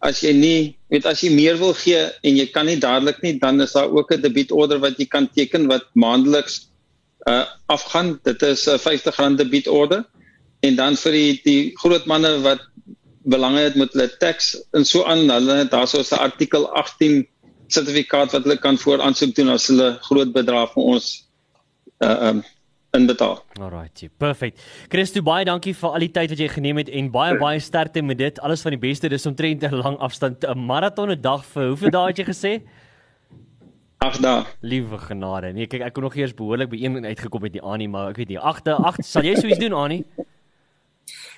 As 0.00 0.22
jy 0.24 0.32
nie, 0.32 0.76
weet 0.88 1.06
as 1.06 1.20
jy 1.20 1.30
meer 1.34 1.58
wil 1.60 1.74
gee 1.76 2.00
en 2.24 2.36
jy 2.36 2.46
kan 2.54 2.66
nie 2.66 2.78
dadelik 2.80 3.20
nie, 3.22 3.34
dan 3.38 3.60
is 3.60 3.72
daar 3.76 3.90
ook 3.92 4.12
'n 4.12 4.22
debietorder 4.22 4.80
wat 4.80 4.98
jy 4.98 5.06
kan 5.06 5.28
teken 5.28 5.68
wat 5.68 5.84
maandeliks 5.94 6.70
uh 7.28 7.44
afgaan. 7.68 8.18
Dit 8.24 8.42
is 8.42 8.66
'n 8.66 8.78
R50 8.78 9.36
debietorder. 9.36 10.04
En 10.62 10.76
dan 10.76 10.96
vir 10.96 11.12
die 11.12 11.40
die 11.44 11.72
groot 11.76 12.06
manne 12.06 12.40
wat 12.40 12.60
belang 13.24 13.56
het 13.56 13.76
met 13.76 13.92
hulle 13.92 14.08
tax 14.18 14.56
en 14.72 14.84
so 14.84 15.04
aan, 15.04 15.28
hulle 15.28 15.68
daarso 15.68 16.00
is 16.00 16.12
'n 16.12 16.24
artikel 16.24 16.68
18 16.72 17.26
sertifikaat 17.68 18.32
wat 18.32 18.42
hulle 18.42 18.58
kan 18.58 18.78
vooraansoek 18.78 19.34
doen 19.34 19.48
as 19.48 19.68
hulle 19.70 19.98
groot 20.08 20.32
bedrag 20.32 20.72
vir 20.74 20.82
ons 20.94 21.28
uh 22.00 22.30
um 22.30 22.42
inbetaal. 22.96 23.38
Alright, 23.60 24.02
perfek. 24.18 24.58
Christo, 24.88 25.22
baie 25.22 25.44
dankie 25.44 25.74
vir 25.74 25.90
al 25.90 26.04
die 26.04 26.10
tyd 26.10 26.30
wat 26.34 26.42
jy 26.42 26.48
geneem 26.48 26.80
het 26.82 26.88
en 26.88 27.10
baie 27.10 27.38
baie 27.38 27.60
sterkte 27.62 28.02
met 28.02 28.18
dit. 28.18 28.40
Alles 28.40 28.62
van 28.62 28.74
die 28.76 28.82
beste. 28.82 29.08
Dis 29.08 29.26
omtrent 29.26 29.62
'n 29.64 29.74
lang 29.74 29.98
afstand, 29.98 30.44
'n 30.44 30.58
maraton 30.58 31.10
'n 31.10 31.20
dag 31.20 31.44
vir 31.44 31.68
hoeveel 31.68 31.90
dae 31.90 32.06
het 32.08 32.18
jy 32.18 32.24
gesê? 32.24 32.62
Ag 34.00 34.16
daar. 34.18 34.46
Liewe 34.60 34.98
genade. 34.98 35.52
Nee, 35.52 35.66
kyk, 35.66 35.82
ek 35.82 35.92
kon 35.92 36.02
nog 36.02 36.14
eers 36.16 36.32
behoorlik 36.34 36.70
by 36.70 36.76
een 36.80 37.04
uitgekom 37.04 37.42
met 37.42 37.52
die 37.52 37.60
Annie, 37.60 37.88
maar 37.88 38.08
ek 38.08 38.16
weet 38.16 38.28
nie. 38.28 38.38
Agte, 38.38 38.72
ag, 38.72 38.96
sal 39.04 39.22
jy 39.22 39.34
so 39.34 39.46
iets 39.46 39.58
doen, 39.58 39.72
Annie? 39.72 40.04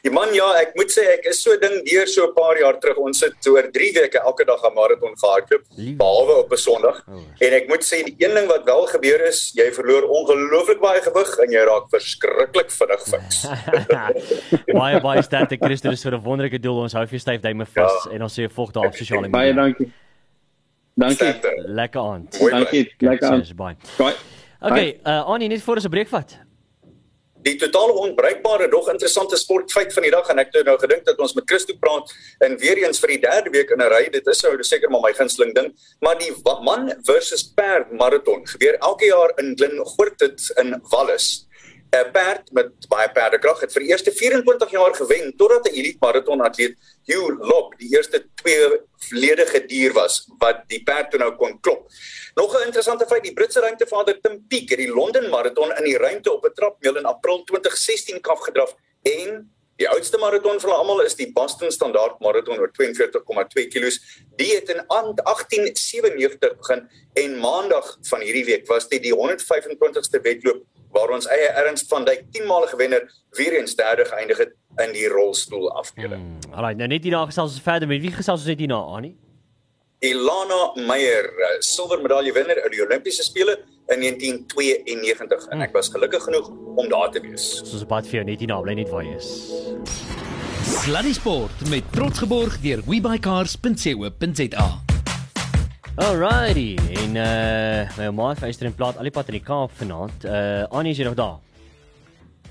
Ja 0.03 0.11
man, 0.11 0.33
ja, 0.35 0.49
ek 0.59 0.73
moet 0.75 0.91
sê 0.91 1.05
ek 1.13 1.29
is 1.31 1.39
so 1.45 1.55
ding 1.63 1.77
deur 1.87 2.09
so 2.11 2.25
'n 2.27 2.33
paar 2.35 2.59
jaar 2.59 2.75
terug. 2.83 2.97
Ons 2.99 3.21
het 3.23 3.47
oor 3.47 3.69
3 3.71 3.91
weke 3.95 4.19
elke 4.19 4.45
dag 4.45 4.59
'n 4.67 4.75
maraton 4.75 5.15
gehardloop, 5.15 5.63
behalwe 5.97 6.35
op 6.43 6.51
'n 6.53 6.57
Sondag. 6.59 7.05
En 7.39 7.53
ek 7.55 7.69
moet 7.69 7.85
sê 7.87 8.03
die 8.05 8.17
een 8.19 8.35
ding 8.35 8.49
wat 8.49 8.65
wel 8.65 8.87
gebeur 8.87 9.21
is, 9.29 9.53
jy 9.55 9.71
verloor 9.73 10.03
ongelooflik 10.03 10.81
baie 10.81 11.01
gewig 11.01 11.39
en 11.39 11.51
jy 11.53 11.63
raak 11.65 11.87
verskriklik 11.91 12.71
vinnig 12.71 13.03
fiks. 13.07 13.47
baie 14.81 15.01
baie 15.01 15.23
sterkte 15.23 15.57
Christo, 15.61 15.91
dis 15.91 16.03
vir 16.03 16.15
'n 16.15 16.23
wonderlike 16.23 16.59
doel. 16.59 16.83
Ons 16.83 16.93
hou 16.95 17.07
vir 17.07 17.19
styf 17.21 17.41
duime 17.41 17.65
vas 17.67 18.05
Ja. 18.05 18.11
en 18.11 18.23
ons 18.23 18.33
sê 18.39 18.49
volg 18.51 18.73
daar 18.73 18.87
op 18.87 18.95
sosiale 18.95 19.29
media. 19.29 19.39
Baie 19.39 19.55
dankie. 19.55 19.93
Dankie. 20.97 21.17
Sterkte. 21.17 21.53
Lekker 21.69 22.01
aand. 22.01 22.39
Dankie. 22.51 22.91
Lekker 22.99 23.29
aan. 23.29 23.35
Cheers, 23.39 23.55
Baie. 23.55 23.77
Baie. 23.99 24.15
Okay, 24.61 24.99
uh 25.07 25.25
Annie, 25.27 25.49
net 25.49 25.63
voor 25.63 25.75
ons 25.77 25.85
'n 25.87 25.91
breek 25.91 26.09
vat. 26.09 26.39
Die 27.43 27.57
totale 27.59 27.95
onbreekbare 27.99 28.69
dog 28.71 28.87
interessante 28.93 29.37
sportfeit 29.37 29.91
van 29.95 30.05
die 30.07 30.13
dag 30.15 30.29
en 30.31 30.39
ek 30.39 30.53
het 30.55 30.69
nou 30.69 30.77
gedink 30.79 31.03
dat 31.09 31.19
ons 31.19 31.35
met 31.35 31.47
Christo 31.51 31.75
praat 31.81 32.13
en 32.47 32.55
weer 32.63 32.79
eens 32.85 33.03
vir 33.03 33.17
die 33.17 33.23
derde 33.25 33.51
week 33.51 33.73
in 33.75 33.83
'n 33.83 33.91
ry. 33.91 34.05
Dit 34.15 34.27
is 34.31 34.39
sou 34.39 34.53
seker 34.63 34.91
maar 34.91 35.03
my 35.03 35.13
gunsteling 35.13 35.55
ding, 35.55 35.75
maar 36.01 36.19
die 36.19 36.31
man 36.63 36.93
versus 37.03 37.43
perd 37.43 37.91
maraton 37.93 38.47
gebeur 38.47 38.79
elke 38.79 39.07
jaar 39.07 39.33
in 39.39 39.57
Glengoortet 39.57 40.53
in 40.57 40.81
Wallis. 40.91 41.47
'n 41.93 42.11
perd 42.13 42.53
met 42.57 42.89
baie 42.89 43.11
perdekrag 43.13 43.61
het 43.61 43.73
vir 43.73 43.83
eerste 43.83 44.13
24 44.13 44.71
jaar 44.71 44.95
gewen 44.95 45.37
totdat 45.37 45.67
'n 45.69 45.75
elite 45.75 46.01
maraton 46.01 46.41
atleet 46.41 46.77
Hugh 47.05 47.37
Lock 47.39 47.79
die 47.79 47.91
eerste 47.97 48.25
twee 48.35 48.81
volledige 49.09 49.67
dier 49.67 49.93
was 49.93 50.27
wat 50.39 50.63
die 50.69 50.83
perd 50.83 51.11
toe 51.11 51.19
nou 51.21 51.35
kon 51.37 51.61
klop. 51.61 51.91
Nog 52.35 52.55
'n 52.57 52.67
interessante 52.67 53.07
feit, 53.07 53.23
die 53.23 53.33
Britse 53.33 53.61
ruimtevader 53.61 54.21
Tim 54.21 54.45
Peake 54.49 54.75
het 54.75 54.79
die 54.79 54.95
Londen 54.95 55.31
maraton 55.31 55.77
in 55.77 55.85
die 55.85 55.99
ruimte 55.99 56.33
op 56.33 56.45
'n 56.45 56.55
trapmeel 56.55 56.97
in 56.97 57.05
April 57.05 57.45
2016 57.45 58.21
afgedraf 58.23 58.75
en 59.03 59.53
Die 59.81 59.89
oudste 59.89 60.19
maraton 60.21 60.61
van 60.61 60.75
almal 60.75 61.01
is 61.01 61.17
die 61.17 61.31
Boston 61.33 61.73
Standaard 61.73 62.21
Marathon 62.21 62.61
oor 62.61 62.71
42,2 62.77 63.69
km. 63.73 63.89
Die 64.37 64.53
het 64.55 64.69
in 64.69 64.83
1897 64.87 66.57
begin 66.59 66.85
en 67.15 67.39
maandag 67.41 67.97
van 68.11 68.21
hierdie 68.21 68.45
week 68.45 68.69
was 68.69 68.89
dit 68.89 69.03
die 69.03 69.15
125ste 69.17 70.21
wedloop 70.23 70.63
waar 70.93 71.15
ons 71.17 71.27
eie 71.33 71.49
Ernst 71.63 71.89
van 71.89 72.05
Dijk 72.05 72.27
10-malige 72.37 72.77
wenner 72.77 73.07
weer 73.39 73.57
eens 73.57 73.75
derde 73.77 74.05
geëindig 74.05 74.39
het 74.45 74.53
in 74.85 74.93
die 74.93 75.09
rolstoel 75.09 75.71
afdeling. 75.81 76.21
Hmm, 76.21 76.53
alraai, 76.53 76.75
nou 76.77 76.89
net 76.93 77.05
hierna 77.05 77.25
gesels 77.31 77.57
ons 77.57 77.65
verder 77.65 77.89
met 77.89 78.03
wie 78.05 78.13
gesels 78.13 78.45
ons 78.45 78.51
net 78.53 78.61
hierna 78.61 78.81
Annie? 78.97 79.15
Ilana 80.03 80.73
Meyer, 80.85 81.29
eh, 81.31 81.61
silwermedalje 81.65 82.33
wenner 82.33 82.61
uit 82.63 82.73
die 82.75 82.83
Olimpiese 82.85 83.25
spele 83.25 83.57
in 83.93 84.01
1992 84.01 85.49
en 85.53 85.65
ek 85.65 85.73
was 85.77 85.89
gelukkig 85.93 86.23
genoeg 86.25 86.49
om 86.77 86.89
daar 86.89 87.11
te 87.13 87.21
wees. 87.21 87.61
Soos 87.63 87.83
'n 87.83 87.87
pad 87.87 88.07
vir 88.07 88.21
jou 88.21 88.25
net 88.25 88.41
hierna, 88.41 88.61
bly 88.61 88.75
net 88.75 88.91
waar 88.91 89.05
jy 89.05 89.17
is. 89.17 89.31
Sluddy 90.83 91.13
Sport 91.13 91.69
met 91.69 91.85
trots 91.93 92.19
geborg 92.19 92.61
deur 92.61 92.83
webycars.co.za. 92.87 94.69
Alrighty. 95.97 96.79
En 97.05 97.17
uh 97.17 97.99
my 97.99 98.09
ma 98.11 98.29
het 98.31 98.39
gister 98.39 98.67
in 98.67 98.75
plaas 98.75 98.97
al 98.97 99.03
die 99.03 99.13
pad 99.13 99.29
in 99.29 99.37
die 99.37 99.45
Kaap 99.45 99.73
vanaand. 99.77 100.25
Uh 100.25 100.65
Annie 100.71 100.93
is 100.93 100.99
jy 100.99 101.05
nog 101.05 101.19
daar? 101.19 101.39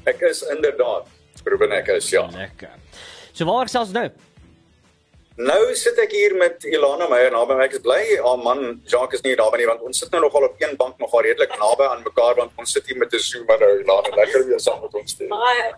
Ek 0.03 0.21
is 0.21 0.43
inderdaad. 0.53 1.07
Ruben 1.43 1.71
ek 1.71 1.87
is 1.87 2.09
ja. 2.09 2.27
Lekker. 2.29 2.69
So 3.33 3.45
waar 3.45 3.65
gesels 3.65 3.89
ons 3.89 3.97
nou? 3.97 4.09
Nou 5.39 5.75
sit 5.79 5.95
ek 6.03 6.11
hier 6.11 6.33
met 6.35 6.65
Ilana 6.67 7.07
Meyer 7.07 7.31
naby 7.31 7.55
my. 7.55 7.63
Ek 7.69 7.77
is 7.77 7.83
bly 7.85 8.01
haar 8.19 8.41
man 8.43 8.81
Jacques 8.91 9.19
is 9.19 9.23
nie 9.23 9.35
daar 9.39 9.55
nie 9.57 9.67
want 9.69 9.85
ons 9.87 10.03
sit 10.03 10.11
nou 10.11 10.25
nogal 10.25 10.49
op 10.49 10.59
een 10.59 10.75
bank 10.75 10.99
nogal 10.99 11.23
redelik 11.23 11.55
naby 11.55 11.87
aan 11.87 12.03
mekaar 12.03 12.35
want 12.35 12.51
ons 12.59 12.75
sit 12.75 12.87
hier 12.87 12.99
met 12.99 13.13
'n 13.13 13.19
Zoom 13.19 13.45
maar 13.45 13.59
nou 13.59 13.71
Ilana 13.79 14.15
lekker 14.15 14.47
weer 14.47 14.59
saam 14.59 14.81
met 14.81 14.93
ons 14.93 15.15
te. 15.15 15.27
Baie 15.27 15.71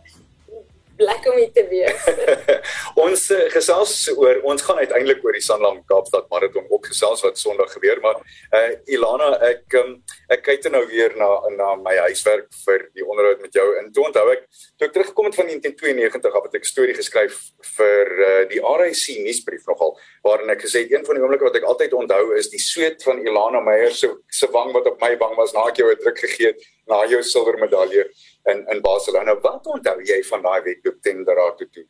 lekker 1.06 1.34
om 1.34 1.52
te 1.54 1.64
wees. 1.70 2.08
ons 3.06 3.26
uh, 3.36 3.42
gesels 3.54 3.96
oor 4.16 4.42
ons 4.50 4.66
gaan 4.68 4.82
uiteindelik 4.82 5.24
oor 5.26 5.38
die 5.38 5.44
Sanlam 5.44 5.82
Kaapstad 5.90 6.30
Marathon 6.32 6.68
ook 6.70 6.90
gesels 6.92 7.24
wat 7.26 7.40
Sondag 7.42 7.72
gebeur 7.76 8.02
maar 8.04 8.20
uh, 8.20 8.70
Ilana 8.96 9.30
ek 9.50 9.78
um, 9.80 9.96
ek 10.34 10.44
kyk 10.48 10.70
nou 10.74 10.84
weer 10.90 11.16
na 11.20 11.30
na 11.58 11.70
my 11.80 11.96
huiswerk 12.08 12.50
vir 12.64 12.88
die 12.98 13.06
onderhoud 13.06 13.42
met 13.44 13.56
jou 13.58 13.66
en 13.80 13.90
toe 13.94 14.06
onthou 14.08 14.26
ek 14.34 14.46
toe 14.78 14.88
ek 14.88 14.96
teruggekom 14.96 15.30
het 15.30 15.40
van 15.40 15.50
1992 15.52 16.38
af 16.40 16.48
het 16.48 16.60
ek 16.60 16.68
'n 16.68 16.72
storie 16.74 16.98
geskryf 16.98 17.40
vir 17.78 18.14
uh, 18.30 18.44
die 18.52 18.62
RIC 18.62 19.24
nuusbrief 19.26 19.68
nogal 19.70 19.98
waarin 20.24 20.54
ek 20.56 20.66
gesê 20.66 20.86
het 20.86 20.94
een 20.94 21.06
van 21.06 21.20
die 21.20 21.24
oomblikke 21.24 21.50
wat 21.50 21.60
ek 21.60 21.68
altyd 21.72 21.98
onthou 21.98 22.24
is 22.38 22.52
die 22.54 22.62
sweet 22.62 23.04
van 23.04 23.22
Ilana 23.26 23.62
Meyer 23.62 23.92
se 23.92 24.10
se 24.30 24.48
wang 24.52 24.72
wat 24.74 24.88
op 24.88 25.02
my 25.02 25.16
wang 25.18 25.36
was 25.38 25.54
na 25.54 25.68
ek 25.68 25.82
jou 25.82 25.90
'n 25.92 26.00
druk 26.00 26.20
gegee 26.26 26.54
het 26.54 26.62
na 26.88 27.04
jou 27.08 27.22
silwermedalje 27.24 28.10
in 28.52 28.66
in 28.68 28.82
Barcelona. 28.82 29.36
Wat 29.42 29.68
onthou 29.68 29.98
jy 30.04 30.20
van 30.30 30.42
daai 30.46 30.62
wedloop 30.68 31.02
teen 31.02 31.24
Darato 31.28 31.68
toe? 31.72 31.86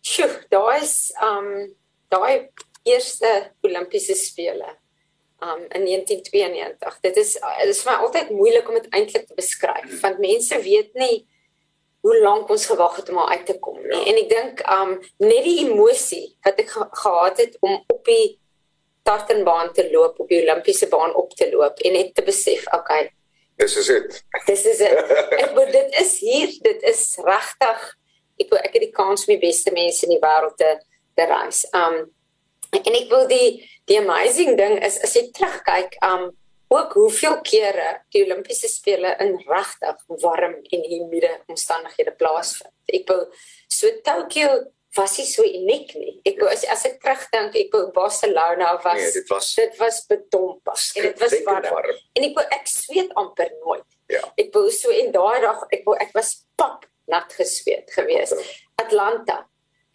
Sjoe, 0.00 0.28
daai 0.52 0.80
is 0.82 1.12
um 1.24 1.48
daai 2.12 2.48
eerste 2.88 3.32
Olimpiese 3.66 4.16
spele 4.16 4.76
um 5.44 5.64
in 5.76 5.84
1992. 5.84 7.00
Dit 7.00 7.16
is 7.16 7.34
dit 7.34 7.74
is 7.74 7.82
vir 7.82 7.92
my 7.92 7.98
altyd 8.06 8.30
moeilik 8.30 8.68
om 8.68 8.78
dit 8.80 8.88
eintlik 8.94 9.26
te 9.28 9.36
beskryf 9.38 10.00
want 10.02 10.22
mense 10.24 10.62
weet 10.64 10.94
nie 10.94 11.26
hoe 12.06 12.18
lank 12.22 12.50
ons 12.50 12.66
gewag 12.70 12.96
het 12.96 13.08
om 13.10 13.18
uit 13.18 13.46
te 13.46 13.58
kom 13.58 13.78
nie. 13.82 13.92
Ja. 13.92 14.04
En 14.10 14.20
ek 14.22 14.28
dink 14.32 14.66
um 14.74 14.98
net 15.22 15.44
die 15.44 15.58
emosie 15.66 16.26
wat 16.46 16.60
ek 16.62 16.76
ge 16.76 16.86
gehad 17.04 17.42
het 17.44 17.58
om 17.60 17.80
op 17.80 18.04
die 18.06 18.38
tartanbaan 19.08 19.72
te 19.72 19.88
loop, 19.90 20.18
op 20.20 20.28
die 20.28 20.42
Olimpiese 20.42 20.88
baan 20.92 21.14
op 21.16 21.32
te 21.36 21.48
loop 21.50 21.80
en 21.80 21.94
net 21.96 22.14
te 22.14 22.24
besef, 22.26 22.66
okay, 22.76 23.08
Dis 23.58 23.76
is 23.76 23.88
dit. 23.90 24.18
Dis 24.46 24.66
is 24.70 24.82
dit. 24.82 25.14
Ek 25.42 25.54
bedoel 25.54 25.72
dit 25.74 25.96
is 26.02 26.18
hier, 26.22 26.52
dit 26.62 26.84
is 26.86 27.02
regtig 27.26 27.88
ek 28.38 28.52
wil 28.52 28.62
ek 28.62 28.76
het 28.76 28.84
die 28.86 28.94
kans 28.94 29.26
om 29.26 29.34
die 29.34 29.42
beste 29.42 29.72
mense 29.74 30.06
in 30.06 30.14
die 30.14 30.22
wêreld 30.22 30.56
te 30.60 30.76
te 31.18 31.26
reis. 31.26 31.64
Um 31.74 32.06
en 32.76 32.94
ek 32.94 33.08
wil 33.10 33.26
die 33.30 33.64
die 33.88 33.98
amazing 33.98 34.56
ding 34.60 34.76
is 34.84 35.00
as 35.02 35.16
jy 35.16 35.28
terugkyk, 35.34 35.96
um 36.06 36.30
ook 36.68 36.92
hoeveel 36.98 37.38
kere 37.48 37.94
die 38.12 38.22
Olimpiese 38.26 38.68
spele 38.68 39.14
in 39.24 39.38
regtig 39.48 40.02
warm 40.22 40.58
en 40.60 40.82
humide 40.84 41.30
omstandighede 41.48 42.12
plaasvind. 42.20 42.74
Ek 42.92 43.08
wil 43.08 43.24
so 43.72 43.88
Tokyo 44.04 44.50
was 44.96 45.18
nie 45.18 45.26
so 45.28 45.42
uniek 45.44 45.92
nie. 45.98 46.14
Ek 46.26 46.40
as 46.48 46.64
as 46.72 46.84
ek 46.88 46.96
terugdink, 47.02 47.56
ek 47.60 47.74
wou 47.74 47.90
Barcelona 47.92 48.70
was 48.84 49.00
Nee, 49.02 49.10
dit 49.18 49.28
was 49.30 49.50
dit 49.54 49.76
was 49.80 49.98
bedompas 50.08 50.86
en 50.96 51.02
dit 51.08 51.20
was 51.20 51.34
warm. 51.46 51.68
warm. 51.70 51.98
En 52.16 52.24
ek 52.24 52.34
wou 52.38 52.44
ek 52.56 52.66
sweet 52.66 53.12
amper 53.20 53.50
nooit. 53.64 53.84
Ja. 54.08 54.22
Ek 54.40 54.54
wou 54.54 54.70
so 54.72 54.90
en 54.90 55.12
daai 55.12 55.40
dag 55.44 55.66
ek 55.72 55.84
wou 55.86 55.96
ek 56.00 56.14
was 56.16 56.32
pap 56.56 56.86
nat 57.08 57.32
gesweet 57.36 57.92
gewees. 57.94 58.32
Atlanta 58.80 59.42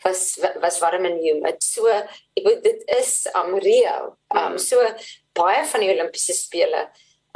was 0.06 0.38
was 0.62 0.80
warm 0.84 1.06
en 1.10 1.18
humid. 1.24 1.64
So 1.64 1.88
ek 1.90 2.44
wou 2.46 2.56
dit 2.62 2.84
is 3.00 3.16
um 3.36 3.58
Rio. 3.58 4.18
Um 4.36 4.60
so 4.62 4.84
baie 5.34 5.66
van 5.66 5.82
die 5.82 5.90
Olimpiese 5.96 6.36
spele 6.38 6.88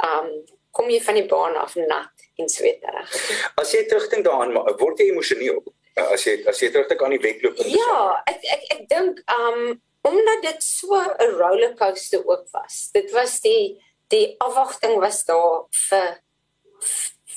um 0.04 0.30
kom 0.78 0.90
jy 0.92 1.00
van 1.02 1.16
die 1.18 1.26
baan 1.26 1.56
af 1.58 1.74
nat 1.80 2.26
en 2.38 2.46
sweterig. 2.48 3.14
As 3.58 3.72
jy 3.74 3.82
terugdink 3.90 4.22
daaraan, 4.28 4.54
word 4.78 5.00
jy 5.02 5.08
emosioneel 5.10 5.58
Uh, 5.98 6.14
as 6.14 6.24
jy 6.26 6.38
as 6.46 6.60
jy 6.62 6.70
terugdink 6.70 7.02
aan 7.02 7.16
die 7.16 7.22
wedloop 7.22 7.58
in 7.62 7.70
Ja, 7.74 8.22
ek 8.30 8.44
ek 8.54 8.64
ek 8.76 8.82
dink 8.92 9.22
um 9.34 9.78
omdat 10.08 10.42
dit 10.44 10.62
so 10.62 10.94
'n 10.94 11.34
rollercoaster 11.40 12.22
ook 12.24 12.46
was. 12.54 12.90
Dit 12.94 13.10
was 13.12 13.40
die 13.40 13.76
die 14.08 14.36
afwagting 14.38 15.00
was 15.00 15.24
daar 15.24 15.66
vir 15.88 16.20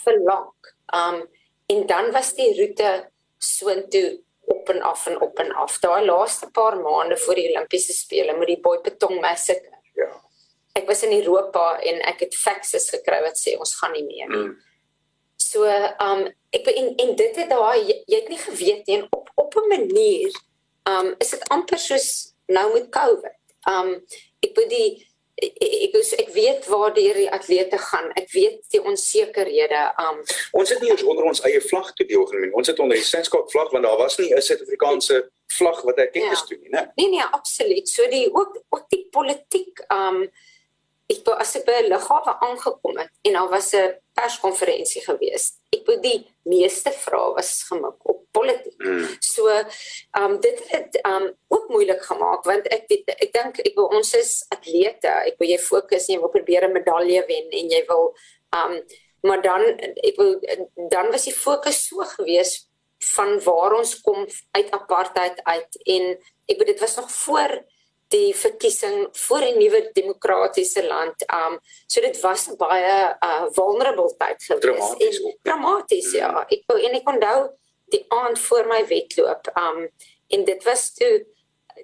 vir 0.03 0.19
lank. 0.29 0.75
Um 0.93 1.27
en 1.67 1.87
dan 1.87 2.11
was 2.11 2.33
die 2.33 2.51
roete 2.59 3.11
soontoe 3.37 4.21
op 4.51 4.69
en 4.69 4.81
af 4.81 5.07
en 5.07 5.21
op 5.21 5.39
en 5.39 5.51
af. 5.51 5.79
Daai 5.79 6.05
laaste 6.05 6.49
paar 6.51 6.77
maande 6.77 7.17
voor 7.17 7.35
die 7.35 7.49
Olimpiese 7.49 7.93
spele 7.93 8.37
met 8.37 8.47
die 8.47 8.59
Boipetong 8.59 9.21
massacre. 9.21 9.77
Ja. 9.95 10.09
Ek 10.73 10.87
was 10.87 11.03
in 11.03 11.13
Europa 11.21 11.79
en 11.79 12.01
ek 12.01 12.19
het 12.19 12.35
faxes 12.35 12.89
gekry 12.89 13.21
wat 13.25 13.39
sê 13.39 13.57
ons 13.59 13.75
gaan 13.79 13.91
nie 13.91 14.05
meer 14.05 14.29
nie. 14.29 14.47
Mm. 14.47 14.59
So, 15.51 15.67
um 16.07 16.25
ek 16.55 16.67
en, 16.71 16.89
en 17.03 17.15
dit 17.19 17.35
het 17.41 17.49
daai 17.51 17.79
jy, 17.83 17.95
jy 18.07 18.17
het 18.21 18.29
nie 18.31 18.41
geweet 18.41 18.87
nie 18.87 19.01
op 19.15 19.29
op 19.35 19.55
'n 19.59 19.67
manier 19.67 20.31
um 20.89 21.15
is 21.19 21.29
dit 21.35 21.47
amper 21.49 21.79
soos 21.79 22.09
nou 22.47 22.73
met 22.73 22.89
COVID. 22.89 23.39
Um 23.71 23.89
ek 24.45 24.55
weet 24.57 24.69
die 24.69 24.91
ek 25.41 25.55
ek, 25.57 25.95
ek, 25.95 26.19
ek 26.19 26.29
weet 26.35 26.67
waar 26.69 26.93
die 26.93 27.31
atlete 27.31 27.77
gaan. 27.77 28.11
Ek 28.15 28.29
weet 28.31 28.61
die 28.71 28.81
onsekerhede. 28.83 29.81
Um 29.99 30.21
Ons 30.51 30.69
het 30.69 30.81
nie 30.81 30.91
eens 30.91 31.03
onder 31.03 31.25
ons 31.25 31.41
eie 31.41 31.61
vlag 31.61 31.93
te 31.93 32.05
deelgeneem 32.05 32.49
nie. 32.49 32.53
Ons 32.55 32.67
het 32.67 32.79
onder 32.79 32.97
die 32.97 33.05
Senskop 33.05 33.51
vlag 33.51 33.71
want 33.71 33.83
daar 33.83 33.97
was 33.97 34.17
nie 34.17 34.33
'n 34.35 34.41
Suid-Afrikaanse 34.41 35.29
vlag 35.57 35.81
wat 35.81 35.97
erken 35.97 36.21
Ja. 36.21 36.31
is 36.31 36.45
toe 36.47 36.57
nie, 36.57 36.69
né? 36.69 36.91
nee 36.95 37.09
nee, 37.09 37.23
absoluut. 37.31 37.89
So 37.89 38.07
die 38.07 38.33
ook 38.33 38.63
ook 38.69 38.85
die 38.89 39.07
politiek 39.11 39.83
um 39.89 40.29
ek 41.11 41.25
wou 41.27 41.35
as 41.43 41.55
ek 41.59 41.65
by 41.67 41.77
'n 41.81 41.89
lughawe 41.91 42.33
aangekom 42.47 42.97
het 43.01 43.11
en 43.27 43.33
daar 43.33 43.49
was 43.49 43.73
'n 43.73 43.95
perskonferensie 44.15 45.03
gewees. 45.09 45.45
Ek 45.75 45.85
wou 45.87 45.97
die 45.99 46.19
meeste 46.43 46.91
vrae 46.91 47.33
was 47.35 47.63
gemik 47.69 47.99
op 48.11 48.19
politiek. 48.31 48.79
Mm. 48.79 49.07
So, 49.19 49.47
um 50.19 50.39
dit 50.39 50.59
het 50.71 50.99
um 51.05 51.25
ook 51.47 51.69
moeilik 51.69 52.01
gemaak 52.01 52.43
want 52.43 52.67
ek 52.67 52.83
weet 52.87 53.09
ek 53.17 53.31
dink 53.33 53.59
ek 53.59 53.75
wil 53.75 53.89
ons 53.97 54.13
is 54.13 54.45
atlete. 54.49 55.11
Ek 55.29 55.39
wil 55.39 55.49
jy 55.49 55.59
fokus 55.59 56.07
en 56.07 56.15
jy 56.15 56.19
wil 56.19 56.35
probeer 56.37 56.67
'n 56.67 56.73
medalje 56.73 57.23
wen 57.27 57.47
en 57.51 57.69
jy 57.69 57.83
wil 57.87 58.15
um 58.55 58.81
maar 59.21 59.41
dan 59.41 59.61
ek 60.03 60.15
wil 60.17 60.39
dan 60.89 61.11
was 61.11 61.25
die 61.25 61.35
fokus 61.35 61.87
so 61.87 62.03
gewees 62.17 62.67
van 63.15 63.39
waar 63.43 63.73
ons 63.73 64.01
kom 64.01 64.27
uit 64.51 64.71
apartheid 64.71 65.43
uit 65.43 65.77
en 65.85 66.03
ek 66.45 66.57
weet 66.57 66.73
dit 66.73 66.79
was 66.79 66.95
nog 66.95 67.11
voor 67.11 67.51
die 68.11 68.35
verkiesing 68.35 69.07
voor 69.11 69.41
'n 69.47 69.57
nuwe 69.57 69.89
demokratiese 69.93 70.83
land. 70.87 71.15
Um 71.33 71.59
so 71.87 72.01
dit 72.01 72.19
was 72.21 72.47
'n 72.49 72.57
baie 72.57 73.15
uh 73.23 73.45
vulnerable 73.51 74.11
tyd 74.17 74.43
gewees 74.43 74.61
Dramaties 74.61 75.19
en 75.21 75.37
dramaties 75.41 76.11
ja. 76.11 76.45
Ek 76.49 76.63
wou 76.67 76.79
en 76.79 76.93
ek 76.99 77.07
onthou 77.09 77.49
die 77.91 78.05
aand 78.07 78.39
voor 78.39 78.67
my 78.67 78.85
wedloop. 78.87 79.51
Um 79.57 79.89
en 80.27 80.45
dit 80.45 80.63
was 80.63 80.93
toe 80.93 81.25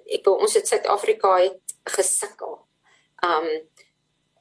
ek 0.06 0.24
wou 0.24 0.38
ons 0.40 0.54
het 0.54 0.68
Suid-Afrika 0.68 1.36
het 1.38 1.60
gesukkel. 1.84 2.58
Um 3.24 3.48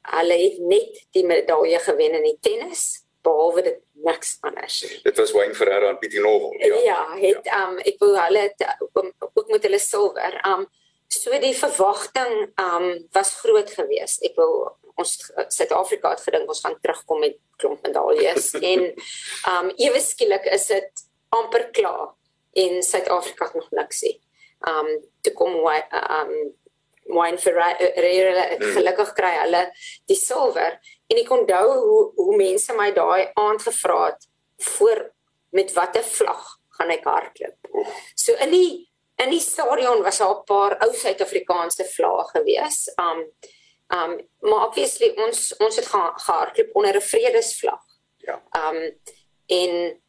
hulle 0.08 0.38
het 0.38 0.60
net 0.60 1.08
die 1.12 1.26
medalje 1.26 1.80
gewen 1.80 2.14
in 2.14 2.24
die 2.24 2.38
tennis 2.42 3.04
behalwe 3.22 3.62
dit 3.62 3.80
niks 3.94 4.38
anders. 4.42 5.02
Dit 5.04 5.18
was 5.18 5.32
Wayne 5.32 5.56
Ferreira 5.56 5.90
en 5.90 5.98
Pietie 5.98 6.22
Novel, 6.22 6.54
Ja, 6.60 6.66
ja. 6.66 6.82
ja 6.82 7.18
het 7.28 7.48
um 7.48 7.78
ek 7.78 8.00
wou 8.00 8.14
hulle 8.16 8.40
het, 8.40 8.78
ook, 8.80 9.12
ook 9.34 9.48
met 9.48 9.64
hulle 9.64 9.80
silwer. 9.80 10.40
Um 10.48 10.68
so 11.08 11.40
die 11.40 11.56
verwagting 11.56 12.52
um 12.62 12.88
was 13.16 13.34
groot 13.42 13.72
geweest. 13.72 14.24
Ek 14.28 14.36
wil 14.40 14.78
ons 14.98 15.16
Suid-Afrika 15.54 16.16
het 16.16 16.24
gedink 16.26 16.50
ons 16.50 16.64
gaan 16.66 16.78
terugkom 16.82 17.22
met 17.24 17.38
klomp 17.62 17.84
medaljes 17.86 18.54
en 18.74 18.88
um 19.54 19.74
ewe 19.78 20.02
skielik 20.04 20.48
is 20.54 20.70
dit 20.74 21.04
amper 21.36 21.70
klaar 21.76 22.14
en 22.58 22.80
Suid-Afrika 22.84 23.50
het 23.50 23.60
nog 23.60 23.70
niks 23.80 24.04
sê. 24.06 24.16
Um 24.68 24.90
toe 25.22 25.36
kom 25.38 25.60
um 25.62 26.34
Wayne 27.08 27.40
Ferreira 27.40 28.58
gelukkig 28.60 29.14
kry 29.16 29.32
hulle 29.46 29.64
die 30.12 30.18
silwer 30.20 30.76
en 31.08 31.22
ek 31.22 31.32
onthou 31.32 31.68
hoe 31.72 32.02
hoe 32.18 32.40
mense 32.40 32.76
my 32.76 32.90
daai 32.96 33.32
aand 33.40 33.64
gevra 33.64 34.02
het 34.10 34.28
voor 34.74 35.06
met 35.56 35.72
watter 35.74 36.04
vlag 36.04 36.44
gaan 36.78 36.92
ek 36.94 37.08
hardloop. 37.08 37.72
So 38.16 38.36
in 38.44 38.52
die 38.52 38.87
in 39.24 39.30
die 39.34 39.42
stadion 39.42 40.04
was 40.06 40.18
daar 40.18 40.36
'n 40.36 40.44
paar 40.44 40.78
ou 40.84 40.94
Suid-Afrikaanse 40.94 41.86
vlae 41.86 42.24
gewees. 42.34 42.92
Um 42.96 43.20
um 43.98 44.12
maar 44.40 44.68
obviously 44.68 45.14
ons 45.16 45.58
ons 45.58 45.76
het 45.76 45.86
gehardloop 45.86 46.70
onder 46.76 46.96
'n 46.96 47.02
vredesvlag. 47.02 47.84
Ja. 48.18 48.42
Um 48.52 49.00
en 49.46 50.02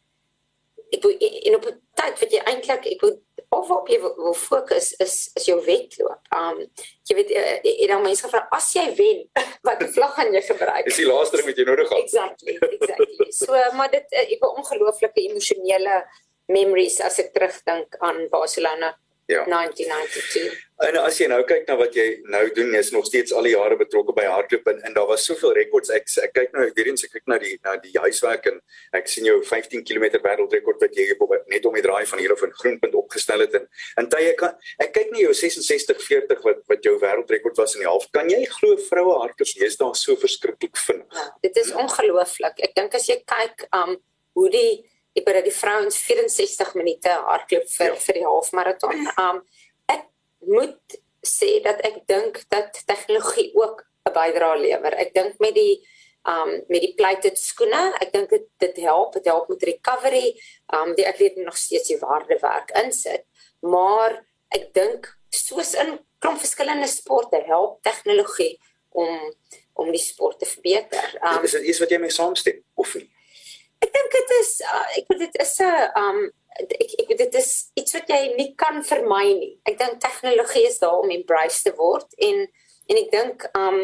ek 0.90 1.04
en 1.46 1.54
op 1.54 1.64
'n 1.66 1.80
tyd 1.94 2.20
wat 2.20 2.32
jy 2.32 2.42
eintlik 2.44 2.86
ek 2.86 3.00
wil 3.00 3.22
of 3.48 3.70
op 3.70 3.88
jy 3.88 4.00
wil 4.00 4.34
fokus 4.34 4.92
is 4.92 5.30
is 5.34 5.44
jou 5.44 5.64
wedloop. 5.64 6.20
Um 6.36 6.58
jy 7.02 7.14
weet 7.14 7.30
en 7.30 7.88
dan 7.88 8.02
mense 8.02 8.22
gevra 8.22 8.46
as 8.50 8.72
jy 8.72 8.94
wen, 8.94 9.30
watter 9.66 9.88
vlag 9.88 10.14
gaan 10.14 10.32
jy 10.32 10.42
gebruik? 10.42 10.84
Dis 10.84 10.96
die 10.96 11.06
laaste 11.06 11.36
ding 11.36 11.46
wat 11.46 11.56
jy 11.56 11.64
nodig 11.64 11.88
het. 11.88 11.98
Exactly, 11.98 12.58
exactly. 12.60 13.30
So 13.30 13.52
maar 13.72 13.90
dit 13.90 14.12
ek 14.12 14.40
'n 14.40 14.56
ongelooflike 14.56 15.20
emosionele 15.20 16.04
memories 16.48 17.00
as 17.04 17.18
ek 17.22 17.32
terugdink 17.34 17.98
aan 18.00 18.26
Barcelona 18.32 18.94
Ja. 19.28 19.42
1992. 19.44 20.54
En 20.80 20.96
as 21.02 21.18
jy 21.20 21.26
nou 21.28 21.42
kyk 21.44 21.66
na 21.68 21.74
wat 21.76 21.92
jy 21.98 22.04
nou 22.32 22.46
doen, 22.56 22.70
jy's 22.72 22.88
nog 22.94 23.04
steeds 23.04 23.34
al 23.36 23.44
die 23.44 23.52
jare 23.52 23.76
betrokke 23.76 24.14
by 24.16 24.24
hardloop 24.24 24.70
en, 24.72 24.78
en 24.88 24.96
daar 24.96 25.04
was 25.10 25.26
soveel 25.28 25.52
rekords. 25.58 25.92
Ek 25.92 26.08
ek 26.24 26.32
kyk 26.32 26.56
nou 26.56 26.64
weer 26.64 26.88
eens 26.88 27.04
ek 27.04 27.12
kyk 27.12 27.28
na 27.28 27.36
die 27.42 27.58
na 27.66 27.74
die 27.82 27.92
huiswerk 28.00 28.48
en 28.48 28.56
ek 28.96 29.12
sien 29.12 29.28
jou 29.28 29.36
15 29.44 29.84
km 29.84 30.22
wêreldrekord 30.24 30.80
wat 30.86 30.96
jy 30.96 31.10
net 31.52 31.68
om 31.68 31.76
die 31.76 31.84
draai 31.84 32.08
van 32.08 32.24
hier 32.24 32.32
af 32.32 32.46
in 32.46 32.56
Groenpunt 32.62 32.96
opgestel 32.96 33.44
het 33.44 33.60
en 33.60 33.68
en 34.00 34.08
tye 34.16 34.32
kan 34.40 34.56
ek 34.80 34.96
kyk 34.96 35.12
na 35.12 35.26
jou 35.26 35.36
66 35.44 36.00
40 36.08 36.44
wat 36.48 36.64
wat 36.72 36.88
jou 36.88 36.96
wêreldrekord 36.96 37.60
was 37.60 37.76
in 37.76 37.84
die 37.84 37.90
half. 37.92 38.08
Kan 38.16 38.32
jy 38.32 38.46
glo 38.48 38.80
vroue 38.88 39.18
hardloop 39.26 39.56
jy's 39.60 39.76
daar 39.76 39.92
so 39.92 40.16
verskriklik 40.16 40.80
vinnig? 40.88 41.10
Ja, 41.12 41.28
dit 41.44 41.64
is 41.66 41.76
ongelooflik. 41.76 42.64
Ek 42.64 42.72
dink 42.80 42.96
as 42.96 43.12
jy 43.12 43.20
kyk 43.28 43.68
um 43.76 43.98
hoe 44.38 44.48
die 44.56 44.72
ek 45.18 45.28
het 45.40 45.48
die 45.48 45.54
vrouens 45.54 45.98
64 46.06 46.74
minute 46.78 47.12
hardloop 47.26 47.68
vir 47.74 47.92
ja. 47.92 48.00
vir 48.06 48.18
die 48.20 48.26
halfmaraton. 48.26 49.04
Um 49.18 49.42
ek 49.90 50.06
moet 50.46 50.98
sê 51.26 51.58
dat 51.64 51.80
ek 51.86 52.04
dink 52.10 52.42
dat 52.52 52.82
tegnologie 52.86 53.50
ook 53.54 53.84
'n 54.08 54.12
bydrae 54.12 54.58
lewer. 54.58 54.94
Ek 54.94 55.14
dink 55.14 55.38
met 55.38 55.54
die 55.54 55.80
um 56.28 56.50
met 56.68 56.82
die 56.82 56.94
plated 56.94 57.38
skoene, 57.38 57.94
ek 58.00 58.12
dink 58.12 58.30
dit 58.30 58.46
dit 58.58 58.76
help, 58.76 59.12
dit 59.12 59.24
help 59.24 59.48
met 59.48 59.62
recovery. 59.62 60.40
Um 60.72 60.94
die 60.94 61.08
atleet 61.08 61.36
nog 61.36 61.56
steeds 61.56 61.88
die 61.88 61.98
waarde 61.98 62.38
werk 62.40 62.70
insit. 62.70 63.24
Maar 63.60 64.24
ek 64.50 64.72
dink 64.74 65.18
soos 65.30 65.74
in 65.74 65.98
klomp 66.18 66.38
verskillende 66.38 66.86
sporte 66.86 67.42
help 67.46 67.82
tegnologie 67.82 68.58
om 68.88 69.34
om 69.78 69.90
die 69.94 70.02
sport 70.02 70.38
te 70.38 70.46
verbeter. 70.46 71.12
Um, 71.22 71.44
is 71.46 71.54
dit 71.54 71.68
iets 71.70 71.78
wat 71.78 71.90
jy 71.90 71.98
mee 72.02 72.10
saamstem 72.10 72.56
of 72.74 72.94
nie? 72.98 73.06
Ek 73.84 73.92
dink 73.94 74.10
dit 74.12 74.34
is 74.40 74.52
uh, 74.66 74.86
ek 74.98 75.12
dit 75.18 75.40
is 75.44 75.54
'n 75.60 76.00
um 76.02 76.18
ek 76.58 76.94
ek 77.04 77.16
dit 77.18 77.34
is 77.34 77.70
iets 77.78 77.94
wat 77.94 78.08
jy 78.10 78.34
nie 78.34 78.54
kan 78.58 78.82
vermy 78.82 79.26
nie. 79.38 79.52
Ek 79.64 79.78
dink 79.78 80.00
tegnologie 80.00 80.66
is 80.66 80.78
daar 80.78 80.98
om 80.98 81.10
embrace 81.10 81.62
te 81.62 81.74
word 81.76 82.08
en 82.18 82.46
en 82.88 82.96
ek 82.96 83.10
dink 83.12 83.48
um 83.54 83.78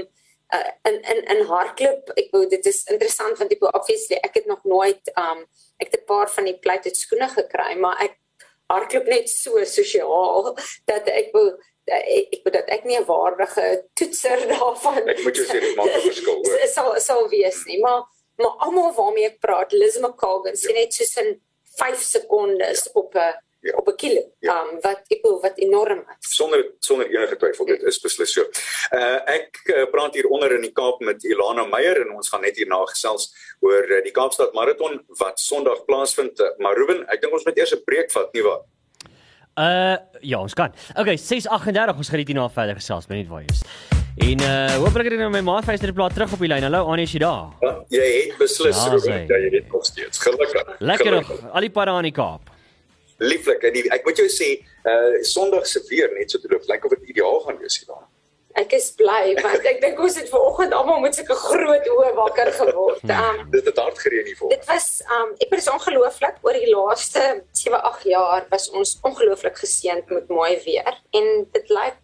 uh, 0.54 0.70
in 0.82 1.02
in 1.12 1.20
in 1.34 1.46
hardloop 1.46 2.10
ek 2.20 2.32
wou 2.34 2.44
dit 2.48 2.66
is 2.66 2.82
interessant 2.92 3.38
want 3.38 3.52
ek 3.54 3.62
wou 3.62 3.70
obviously 3.78 4.18
ek 4.22 4.40
het 4.40 4.50
nog 4.50 4.64
nooit 4.64 5.12
um 5.20 5.44
ek 5.82 5.90
het 5.90 6.00
'n 6.00 6.08
paar 6.10 6.30
van 6.36 6.44
die 6.50 6.58
plated 6.66 6.96
skoene 6.96 7.28
gekry 7.28 7.74
maar 7.84 8.02
ek 8.06 8.18
hardloop 8.72 9.06
net 9.06 9.28
so 9.30 9.64
sosiaal 9.64 10.54
dat 10.90 11.08
ek 11.08 11.32
wou 11.36 11.46
ek 11.86 12.36
ek 12.38 12.52
dat 12.52 12.68
ek 12.78 12.84
nie 12.84 12.98
'n 12.98 13.08
waardige 13.08 13.84
toetser 13.94 14.46
daarvan 14.52 15.08
ek 15.08 15.22
moet 15.24 15.36
jou 15.36 15.46
sê 15.46 15.60
dit 15.60 15.76
maak 15.76 15.94
'n 15.94 16.06
verskil 16.10 16.42
hoor 16.42 16.68
sal 16.76 17.00
sal 17.00 17.28
wees 17.28 17.64
nie 17.66 17.80
maar 17.80 18.04
maar 18.37 18.55
almal 18.67 18.93
waarmee 18.97 19.31
ek 19.31 19.41
praat, 19.41 19.73
Liz 19.73 19.99
McCagan 19.99 20.57
sê 20.59 20.73
ja. 20.73 20.81
net 20.81 20.95
soos 20.95 21.17
in 21.23 21.35
5 21.79 22.03
sekondes 22.03 22.85
ja. 22.85 22.95
op 23.00 23.14
'n 23.14 23.33
ja. 23.64 23.73
op 23.76 23.88
'n 23.88 23.97
kilo. 23.97 24.23
Ja. 24.38 24.62
Um 24.62 24.81
wat 24.81 25.00
ek 25.09 25.23
wil 25.23 25.40
wat 25.40 25.59
enorm 25.59 25.99
is. 25.99 26.35
Sonder 26.37 26.73
sonder 26.79 27.07
enige 27.07 27.37
twyfel, 27.37 27.64
dit 27.64 27.83
is 27.83 28.01
beslis 28.01 28.33
so. 28.33 28.42
Uh 28.90 29.20
ek 29.38 29.61
uh, 29.64 29.87
praat 29.90 30.14
hier 30.14 30.29
onder 30.29 30.55
in 30.55 30.61
die 30.61 30.73
Kaap 30.73 31.01
met 31.01 31.25
Ilana 31.25 31.64
Meyer 31.64 32.01
en 32.01 32.14
ons 32.16 32.29
gaan 32.29 32.40
net 32.40 32.57
hierna 32.57 32.85
gesels 32.85 33.33
oor 33.61 33.90
uh, 33.90 34.03
die 34.03 34.12
Kaapstad 34.12 34.53
Marathon 34.53 35.01
wat 35.18 35.40
Sondag 35.40 35.85
plaasvind. 35.85 36.40
Uh, 36.40 36.53
maar 36.59 36.77
Ruben, 36.77 37.07
ek 37.09 37.20
dink 37.20 37.33
ons 37.33 37.44
moet 37.44 37.59
eers 37.59 37.75
'n 37.75 37.85
breek 37.85 38.12
vat, 38.12 38.33
nie 38.33 38.42
waar? 38.42 38.62
Uh 39.57 39.97
ja, 40.20 40.40
ons 40.40 40.55
kan. 40.55 40.73
Okay, 40.97 41.16
6:38 41.16 41.97
ons 41.97 42.09
gaan 42.09 42.18
dit 42.18 42.29
hierna 42.29 42.49
verder 42.49 42.75
gesels, 42.75 43.07
ben 43.07 43.16
net 43.16 43.29
waar 43.29 43.40
jy 43.40 43.53
is. 43.53 44.03
En 44.16 44.40
uh 44.40 44.77
hopelik 44.79 45.09
het 45.09 45.16
ek 45.16 45.22
nou 45.24 45.31
my 45.35 45.40
maatfeester 45.42 45.90
die 45.90 45.96
plaas 45.96 46.14
terug 46.14 46.33
op 46.37 46.42
die 46.44 46.48
lyn. 46.50 46.62
Hallo 46.62 46.85
Annie, 46.87 47.07
is 47.09 47.14
jy 47.16 47.20
daar? 47.24 47.48
Ja, 47.64 47.72
jy 47.96 48.05
het 48.14 48.37
beslis 48.38 48.79
ja, 48.79 48.92
Ruben, 48.92 49.27
jy 49.27 49.50
het 49.57 49.72
nog 49.72 49.87
steeds. 49.88 50.20
Gelukkig. 50.22 50.74
Lekker 50.79 51.11
nog. 51.16 51.33
Al 51.50 51.66
die 51.66 51.70
pad 51.74 51.90
aan 51.90 52.07
die 52.07 52.14
Kaap. 52.14 52.53
Lieflik. 53.18 53.66
En 53.66 53.74
die, 53.74 53.83
ek 53.94 54.07
moet 54.07 54.22
jou 54.22 54.29
sê, 54.31 54.53
uh 54.87 55.18
Sondag 55.27 55.66
se 55.66 55.83
weer 55.90 56.14
net 56.14 56.31
so 56.31 56.38
te 56.38 56.50
loop. 56.53 56.62
Lyk 56.70 56.87
of 56.87 56.94
dit 56.94 57.14
ideaal 57.14 57.40
gaan 57.48 57.59
wees 57.59 57.81
hier 57.81 57.90
daar. 57.90 58.07
Ek 58.55 58.70
is 58.79 58.92
bly 58.94 59.35
want 59.42 59.66
ek 59.66 59.81
dink 59.83 59.98
ons 59.98 60.14
het 60.14 60.31
vanoggend 60.31 60.74
almal 60.79 61.00
met 61.03 61.16
sulke 61.18 61.35
groot 61.35 61.90
oë 61.96 62.12
wakker 62.20 62.53
geword. 62.61 63.03
Um 63.11 63.42
dit 63.50 63.66
het 63.66 63.83
hard 63.83 63.98
gereën 63.98 64.31
hier 64.31 64.38
vanoggend. 64.38 64.62
Dit 64.62 64.70
was 64.70 64.88
um 65.18 65.35
ek 65.42 65.57
was 65.57 65.66
ongelooflik 65.74 66.38
oor 66.46 66.61
die 66.62 66.70
laaste 66.70 67.24
7, 67.50 67.83
8 67.83 68.07
jaar 68.14 68.46
was 68.55 68.70
ons 68.70 68.94
ongelooflik 69.03 69.59
geseënd 69.59 70.07
met 70.14 70.31
mooi 70.31 70.55
weer 70.62 71.03
en 71.18 71.31
dit 71.50 71.74
lyk 71.81 71.98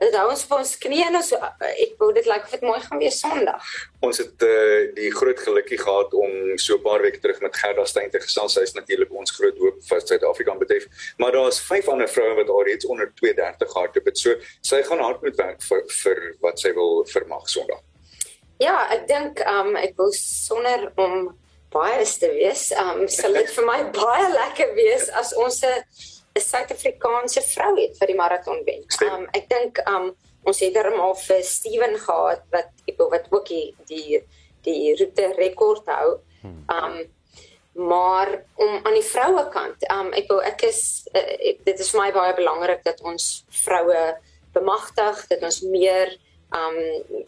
Dit 0.00 0.14
hou 0.16 0.30
ons 0.32 0.42
op 0.46 0.52
ons 0.56 0.70
knieë 0.80 1.10
nou 1.12 1.20
so 1.24 1.36
ek 1.60 1.98
wou 2.00 2.08
dit 2.16 2.24
lyk 2.28 2.46
of 2.46 2.52
dit 2.54 2.62
mooi 2.64 2.78
gaan 2.80 3.00
wees 3.02 3.18
Sondag. 3.20 3.72
Ons 4.06 4.22
het 4.22 4.44
uh, 4.46 4.86
die 4.96 5.10
groot 5.12 5.42
gelukkie 5.44 5.76
gehad 5.76 6.14
om 6.16 6.54
so 6.56 6.78
'n 6.78 6.84
paar 6.86 7.02
weke 7.04 7.20
terug 7.20 7.42
met 7.44 7.56
Gerda 7.56 7.84
Steyn 7.84 8.08
te 8.10 8.20
gesels. 8.22 8.54
Sy 8.56 8.64
is 8.64 8.72
natuurlik 8.72 9.12
ons 9.12 9.34
groot 9.36 9.58
hoop 9.60 9.82
vir 9.90 10.00
Suid-Afrika 10.00 10.54
betref, 10.56 10.86
maar 11.18 11.32
daar's 11.36 11.60
vyf 11.60 11.88
ander 11.92 12.08
vroue 12.08 12.38
wat 12.40 12.48
alreeds 12.48 12.86
onder 12.86 13.12
230 13.20 13.68
gehardloop 13.72 14.06
het. 14.08 14.18
So 14.18 14.34
sy 14.62 14.80
gaan 14.82 15.04
hard 15.04 15.20
moet 15.22 15.36
werk 15.36 15.60
vir 15.68 15.84
vir 16.02 16.18
wat 16.40 16.58
sy 16.58 16.72
wil 16.72 17.04
vermag 17.04 17.44
Sondag. 17.48 17.84
Ja, 18.58 18.88
ek 18.88 19.04
dink 19.06 19.44
um 19.44 19.76
ek 19.76 20.00
wil 20.00 20.12
sonder 20.16 20.92
om 20.96 21.36
baie 21.70 22.04
te 22.04 22.32
wees, 22.32 22.70
um 22.72 23.04
sal 23.08 23.36
dit 23.36 23.52
vir 23.56 23.68
my 23.68 23.84
baie 23.92 24.32
lekker 24.32 24.72
wees 24.80 25.10
as 25.12 25.36
ons 25.36 25.60
'n 25.60 25.84
'n 26.36 26.40
Suid-Afrikaanse 26.40 27.42
vrou 27.42 27.74
het 27.80 27.96
vir 27.98 28.12
die 28.12 28.18
maraton 28.18 28.60
wen. 28.66 28.84
Um 29.06 29.26
ek 29.34 29.48
dink 29.50 29.80
um 29.88 30.12
ons 30.46 30.60
het 30.60 30.74
darem 30.74 31.00
al 31.00 31.14
vir 31.14 31.42
Steven 31.44 31.96
gehad 31.98 32.44
wat 32.54 32.70
wat 32.98 33.26
ook 33.30 33.48
die 33.48 33.74
die 33.88 34.20
die 34.64 34.94
roete 34.98 35.32
rekord 35.38 35.86
hou. 35.86 36.20
Um 36.68 37.02
maar 37.74 38.28
om 38.58 38.80
aan 38.82 38.96
die 38.98 39.06
vroue 39.06 39.44
kant, 39.54 39.84
um 39.94 40.10
ek 40.12 40.26
wil 40.28 40.42
ek 40.42 40.64
is 40.66 41.06
uh, 41.14 41.20
ek, 41.20 41.60
dit 41.64 41.80
is 41.80 41.90
vir 41.92 42.00
my 42.00 42.10
baie 42.12 42.34
belangrik 42.34 42.82
dat 42.84 43.00
ons 43.00 43.44
vroue 43.64 44.00
bemagtig, 44.52 45.26
dat 45.30 45.42
ons 45.46 45.60
meer 45.62 46.16
um 46.50 46.78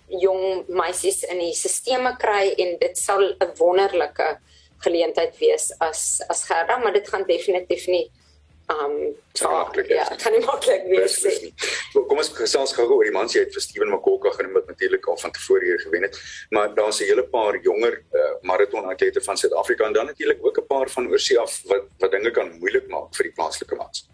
jong 0.09 0.65
meisies 0.69 1.23
in 1.23 1.39
die 1.39 1.55
stelsels 1.55 2.19
kry 2.19 2.55
en 2.59 2.75
dit 2.79 2.99
sal 2.99 3.23
'n 3.23 3.55
wonderlike 3.59 4.39
geleentheid 4.83 5.39
wees 5.39 5.71
as 5.79 6.21
as 6.29 6.45
Gerda, 6.45 6.79
maar 6.79 6.93
dit 6.93 7.09
gaan 7.09 7.25
definitief 7.27 7.87
nie 7.87 8.11
um 8.71 9.15
maklik 9.43 9.89
ja, 9.91 10.05
kan 10.23 10.33
nie 10.33 10.43
maklik 10.45 10.85
wees 10.91 11.17
nie. 11.25 11.51
Kom 11.95 12.21
ons 12.21 12.31
gesels 12.37 12.75
gou 12.77 12.87
oor 12.87 13.05
die 13.07 13.15
mans 13.15 13.35
jy 13.35 13.45
het 13.47 13.55
vir 13.55 13.65
Steven 13.65 13.91
Makoka 13.91 14.31
genoem 14.37 14.55
wat 14.61 14.71
natuurlik 14.71 15.09
al 15.09 15.19
van 15.19 15.35
tevore 15.35 15.67
hier 15.67 15.83
gewen 15.83 16.07
het, 16.07 16.19
maar 16.51 16.75
daar's 16.75 17.01
'n 17.01 17.09
hele 17.11 17.25
paar 17.25 17.59
jonger 17.63 17.99
uh, 18.13 18.35
maraton 18.43 18.89
atlete 18.91 19.21
van 19.21 19.37
Suid-Afrika 19.37 19.85
en 19.85 19.93
dan 19.93 20.07
natuurlik 20.07 20.45
ook 20.47 20.59
'n 20.59 20.67
paar 20.67 20.89
van 20.89 21.09
oorsee 21.09 21.39
af 21.39 21.63
wat 21.67 21.85
wat 21.99 22.11
dinge 22.11 22.31
kan 22.31 22.59
moeilik 22.59 22.89
maak 22.89 23.15
vir 23.17 23.25
die 23.25 23.33
plaaslike 23.33 23.75
mans. 23.75 24.07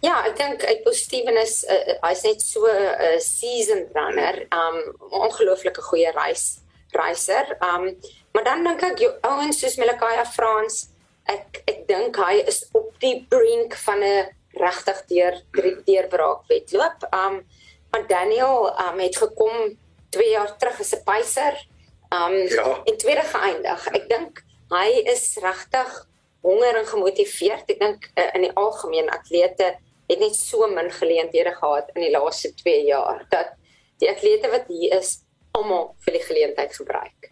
Ja, 0.00 0.24
ek 0.26 0.36
dink 0.36 0.62
ek 0.62 0.84
wil 0.84 0.94
Steven 0.94 1.36
is 1.36 1.64
uh, 1.68 1.94
hy's 2.08 2.22
net 2.22 2.42
so 2.42 2.64
'n 2.66 2.94
uh, 3.00 3.18
seasoned 3.18 3.88
runner, 3.94 4.46
um 4.50 4.96
ongelooflike 5.10 5.82
goeie 5.82 6.10
reis 6.12 6.58
reiser. 6.92 7.56
Um 7.60 7.96
maar 8.32 8.44
dan 8.44 8.64
dink 8.64 8.82
ek 8.82 9.20
ouens 9.20 9.60
soos 9.60 9.76
Melakaya 9.76 10.24
Frans 10.24 10.88
ek 11.30 11.62
ek 11.70 11.80
dink 11.88 12.18
hy 12.20 12.42
is 12.50 12.64
op 12.76 12.92
die 13.02 13.26
brink 13.30 13.76
van 13.86 14.02
'n 14.04 14.28
regtig 14.60 14.98
deur 15.06 15.34
deurbraak 15.86 16.46
wedloop. 16.48 17.06
Um 17.14 17.42
maar 17.90 18.06
Daniel 18.06 18.70
um 18.70 18.98
het 18.98 19.16
gekom 19.16 19.78
2 20.10 20.30
jaar 20.30 20.56
terug 20.58 20.80
as 20.80 20.94
'n 20.94 21.04
pacer. 21.04 21.54
Um 22.10 22.34
ja. 22.34 22.82
en 22.84 22.96
tweede 22.96 23.22
geëindig. 23.22 23.86
Ek 23.94 24.08
dink 24.08 24.44
hy 24.70 24.88
is 25.06 25.36
regtig 25.42 26.06
honger 26.42 26.76
en 26.76 26.86
gemotiveerd. 26.86 27.70
Ek 27.70 27.80
dink 27.80 28.10
uh, 28.16 28.30
in 28.34 28.46
die 28.46 28.54
algemeen 28.54 29.10
atlete 29.10 29.76
het 30.10 30.18
net 30.18 30.34
so 30.34 30.66
min 30.66 30.90
geleenthede 30.90 31.52
gehad 31.54 31.90
in 31.94 32.02
die 32.02 32.10
laaste 32.10 32.54
2 32.54 32.84
jaar 32.86 33.26
dat 33.30 33.54
die 34.02 34.10
atlete 34.10 34.50
wat 34.50 34.66
hier 34.66 34.98
is 34.98 35.20
almal 35.60 35.90
vir 36.04 36.16
die 36.16 36.22
geleentheid 36.24 36.72
gebruik. 36.76 37.28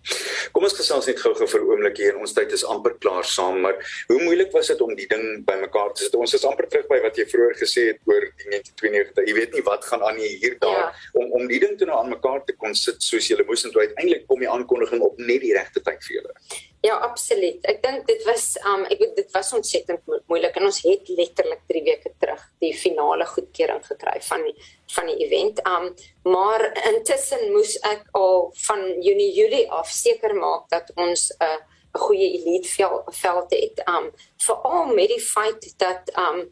Kom 0.54 0.64
ons 0.68 0.76
gesels 0.78 1.08
net 1.10 1.18
gou-gou 1.20 1.46
vir 1.50 1.60
'n 1.60 1.68
oomblik 1.72 1.96
hier. 1.98 2.18
Ons 2.18 2.32
tyd 2.36 2.52
is 2.52 2.64
amper 2.64 2.94
klaar 3.02 3.24
saam, 3.24 3.60
maar 3.60 3.76
hoe 4.08 4.20
moeilik 4.22 4.52
was 4.52 4.68
dit 4.68 4.80
om 4.80 4.94
die 4.94 5.06
ding 5.08 5.44
bymekaar 5.44 5.92
te 5.94 6.04
sit? 6.04 6.14
Ons 6.14 6.34
is 6.34 6.44
amper 6.44 6.68
terug 6.68 6.86
by 6.88 7.00
wat 7.02 7.16
jy 7.16 7.24
vroeër 7.26 7.54
gesê 7.58 7.86
het 7.92 7.98
oor 8.06 8.20
die 8.38 8.48
1992. 8.50 9.26
Jy 9.28 9.34
weet 9.34 9.52
nie 9.52 9.62
wat 9.62 9.84
gaan 9.84 10.02
aan 10.02 10.16
hier 10.16 10.56
daar 10.60 10.76
Ja. 10.78 10.92
om 11.14 11.32
om 11.32 11.48
die 11.48 11.58
ding 11.60 11.76
toe 11.78 11.86
nou 11.86 11.98
aan 11.98 12.10
mekaar 12.10 12.44
te 12.46 12.52
kon 12.52 12.74
sit 12.74 13.02
soos 13.02 13.28
jy 13.28 13.36
moes 13.46 13.64
en 13.64 13.72
toe 13.72 13.82
uiteindelik 13.86 14.26
kom 14.28 14.38
die 14.40 14.48
aankondiging 14.48 15.00
op 15.02 15.18
net 15.18 15.40
die 15.40 15.52
regte 15.54 15.80
tyd 15.80 16.02
vir 16.04 16.16
julle. 16.16 16.34
Ja, 16.82 16.94
absoluut. 17.02 17.58
Ek 17.64 17.82
dink 17.82 18.06
dit 18.06 18.24
was 18.24 18.56
um 18.64 18.84
ek 18.84 18.98
weet 19.00 19.16
dit 19.16 19.30
was 19.34 19.52
ontsettend 19.52 20.00
mo 20.06 20.20
moeilik 20.28 20.56
en 20.56 20.64
ons 20.64 20.82
het 20.84 21.08
letterlik 21.08 21.60
3 21.68 21.82
weke 21.84 22.10
terug 22.20 22.42
die 22.60 22.72
finale 22.74 23.26
goedkeuring 23.26 23.82
gekry 23.84 24.20
van 24.20 24.42
die 24.44 24.54
van 24.92 25.06
die 25.06 25.16
event. 25.26 25.60
Um 25.66 25.94
maar 26.22 26.62
intussen 26.94 27.52
moes 27.52 27.76
ek 27.78 28.04
al 28.12 28.52
van 28.66 29.02
Junie 29.02 29.32
Julie 29.32 29.70
af 29.70 29.90
seker 29.90 30.34
maak 30.34 30.68
dat 30.68 30.92
ons 30.96 31.30
'n 31.30 31.44
uh, 31.44 31.58
goeie 31.92 32.28
elite 32.38 32.68
vel, 32.68 33.02
veld 33.06 33.50
het. 33.50 33.82
Um 33.88 34.10
veral 34.36 34.86
met 34.94 35.08
die 35.08 35.20
feit 35.20 35.74
dat 35.78 36.12
um 36.16 36.48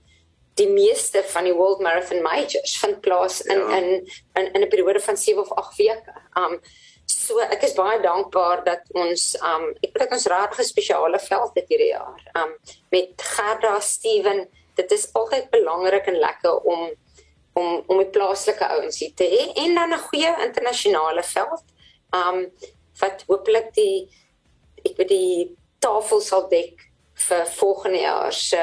die 0.57 0.69
meeste 0.69 1.23
van 1.23 1.45
die 1.45 1.53
World 1.55 1.81
Marathon 1.81 2.23
Majors 2.23 2.79
vind 2.79 3.01
plaas 3.01 3.41
in 3.43 3.59
Ja. 3.59 3.77
in 3.77 4.09
in 4.35 4.53
in 4.53 4.63
'n 4.63 4.69
periode 4.69 5.01
van 5.01 5.17
7 5.17 5.43
of 5.43 5.53
8 5.53 5.77
weke. 5.77 6.15
Um 6.35 6.61
so 7.07 7.39
ek 7.39 7.63
is 7.63 7.75
baie 7.75 8.01
dankbaar 8.01 8.65
dat 8.65 8.83
ons 8.93 9.37
um 9.43 9.69
ek 9.83 9.99
dink 9.99 10.13
ons 10.13 10.27
regtig 10.27 10.59
'n 10.59 10.65
spesiale 10.65 11.19
veld 11.19 11.51
het 11.55 11.69
hierdie 11.69 11.93
jaar. 11.93 12.21
Um 12.35 12.57
met 12.91 13.23
Gerda, 13.23 13.81
Steven, 13.81 14.49
dit 14.75 14.93
is 14.93 15.13
altyd 15.13 15.51
belangrik 15.51 16.07
en 16.07 16.19
lekker 16.19 16.57
om 16.57 16.91
om 17.57 17.83
om 17.87 18.01
die 18.03 18.11
plaaslike 18.13 18.69
ouens 18.77 18.99
hier 19.01 19.15
te 19.17 19.29
hê 19.33 19.45
en 19.65 19.75
dan 19.75 19.95
'n 19.95 20.07
goeie 20.09 20.33
internasionale 20.47 21.23
veld. 21.23 21.65
Um 22.13 22.47
wat 23.01 23.25
hopelik 23.29 23.73
die 23.75 24.09
ek 24.85 24.97
weet 24.97 25.09
die 25.09 25.57
tafel 25.79 26.21
sal 26.21 26.49
dek 26.49 26.85
vir 27.29 27.47
volgende 27.47 28.01
jaar 28.01 28.33
se 28.33 28.63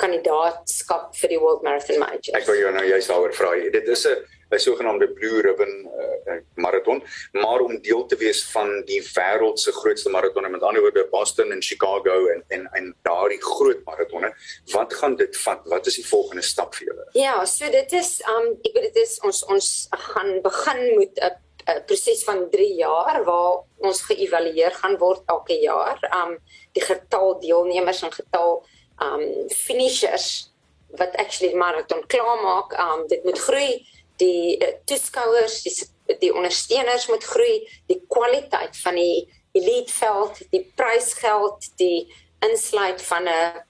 kandidaatskap 0.00 1.16
vir 1.16 1.28
die 1.28 1.38
World 1.40 1.62
Marathon 1.62 1.98
Majors. 1.98 2.36
Ek 2.36 2.46
wou 2.46 2.56
jou 2.56 2.72
nou 2.72 2.84
juist 2.86 3.08
daaroor 3.08 3.34
vra. 3.34 3.54
Dit 3.72 3.88
is 3.88 4.06
'n 4.06 4.16
'n 4.50 4.58
sogenaamde 4.58 5.08
Blue 5.08 5.40
Ribbon 5.40 5.90
uh, 6.26 6.38
marathon, 6.54 7.02
maar 7.32 7.60
om 7.60 7.80
deel 7.82 8.06
te 8.06 8.16
wees 8.16 8.44
van 8.50 8.82
die 8.84 9.00
wêreld 9.14 9.58
se 9.58 9.72
grootste 9.72 10.10
marathon, 10.10 10.50
met 10.50 10.62
ander 10.62 10.82
woorde 10.82 11.06
Boston 11.10 11.52
en 11.52 11.62
Chicago 11.62 12.26
en 12.26 12.44
en 12.48 12.68
en 12.72 12.94
daardie 13.02 13.42
groot 13.42 13.84
marathonne, 13.84 14.34
wat 14.72 14.94
gaan 14.94 15.16
dit 15.16 15.36
vat? 15.36 15.60
Wat 15.64 15.86
is 15.86 15.94
die 15.94 16.06
volgende 16.06 16.42
stap 16.42 16.74
vir 16.74 16.86
julle? 16.86 17.06
Ja, 17.12 17.44
so 17.44 17.70
dit 17.70 17.92
is 17.92 18.18
um 18.36 18.50
ek 18.62 18.74
weet 18.74 18.90
dit 18.90 19.02
is 19.04 19.20
ons 19.26 19.44
ons 19.44 19.70
gaan 20.08 20.40
begin 20.42 20.82
met 20.98 21.22
'n 21.22 21.38
'n 21.68 21.84
proses 21.86 22.24
van 22.24 22.50
3 22.50 22.74
jaar 22.74 23.24
waar 23.24 23.62
ons 23.78 24.02
geëvalueer 24.02 24.74
gaan 24.82 24.96
word 24.98 25.22
elke 25.26 25.58
jaar. 25.60 25.98
Um 26.20 26.38
die 26.72 26.82
getal 26.82 27.38
deelnemers 27.40 28.02
en 28.02 28.12
getal 28.12 28.64
um 29.02 29.48
finishers 29.48 30.50
wat 30.98 31.16
actually 31.16 31.54
marathon 31.54 32.06
klaarmaak, 32.06 32.72
um 32.78 33.06
dit 33.06 33.24
moet 33.24 33.38
groei. 33.38 33.86
Die 34.20 34.58
uh, 34.60 34.74
toeskouers, 34.84 35.62
die 35.64 35.74
die 36.20 36.32
ondersteuners 36.34 37.06
moet 37.06 37.24
groei, 37.24 37.60
die 37.86 38.00
kwaliteit 38.10 38.74
van 38.82 38.96
die 38.98 39.28
elite 39.54 39.92
veld, 39.94 40.40
die 40.50 40.64
prysgeld, 40.76 41.68
die 41.78 42.08
insluit 42.42 43.02
van 43.02 43.28
'n 43.28 43.62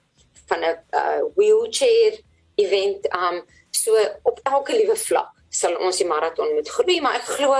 van 0.47 0.59
'n 0.59 0.77
uh, 0.91 1.21
wheelchair 1.35 2.19
event 2.55 3.07
um 3.15 3.43
so 3.69 3.95
op 4.23 4.39
elke 4.43 4.75
liewe 4.75 4.95
vlak 4.95 5.31
sal 5.49 5.75
ons 5.85 5.97
die 5.97 6.07
marathon 6.07 6.53
moet 6.55 6.69
groei 6.69 6.99
maar 7.01 7.19
ek 7.19 7.29
glo 7.37 7.55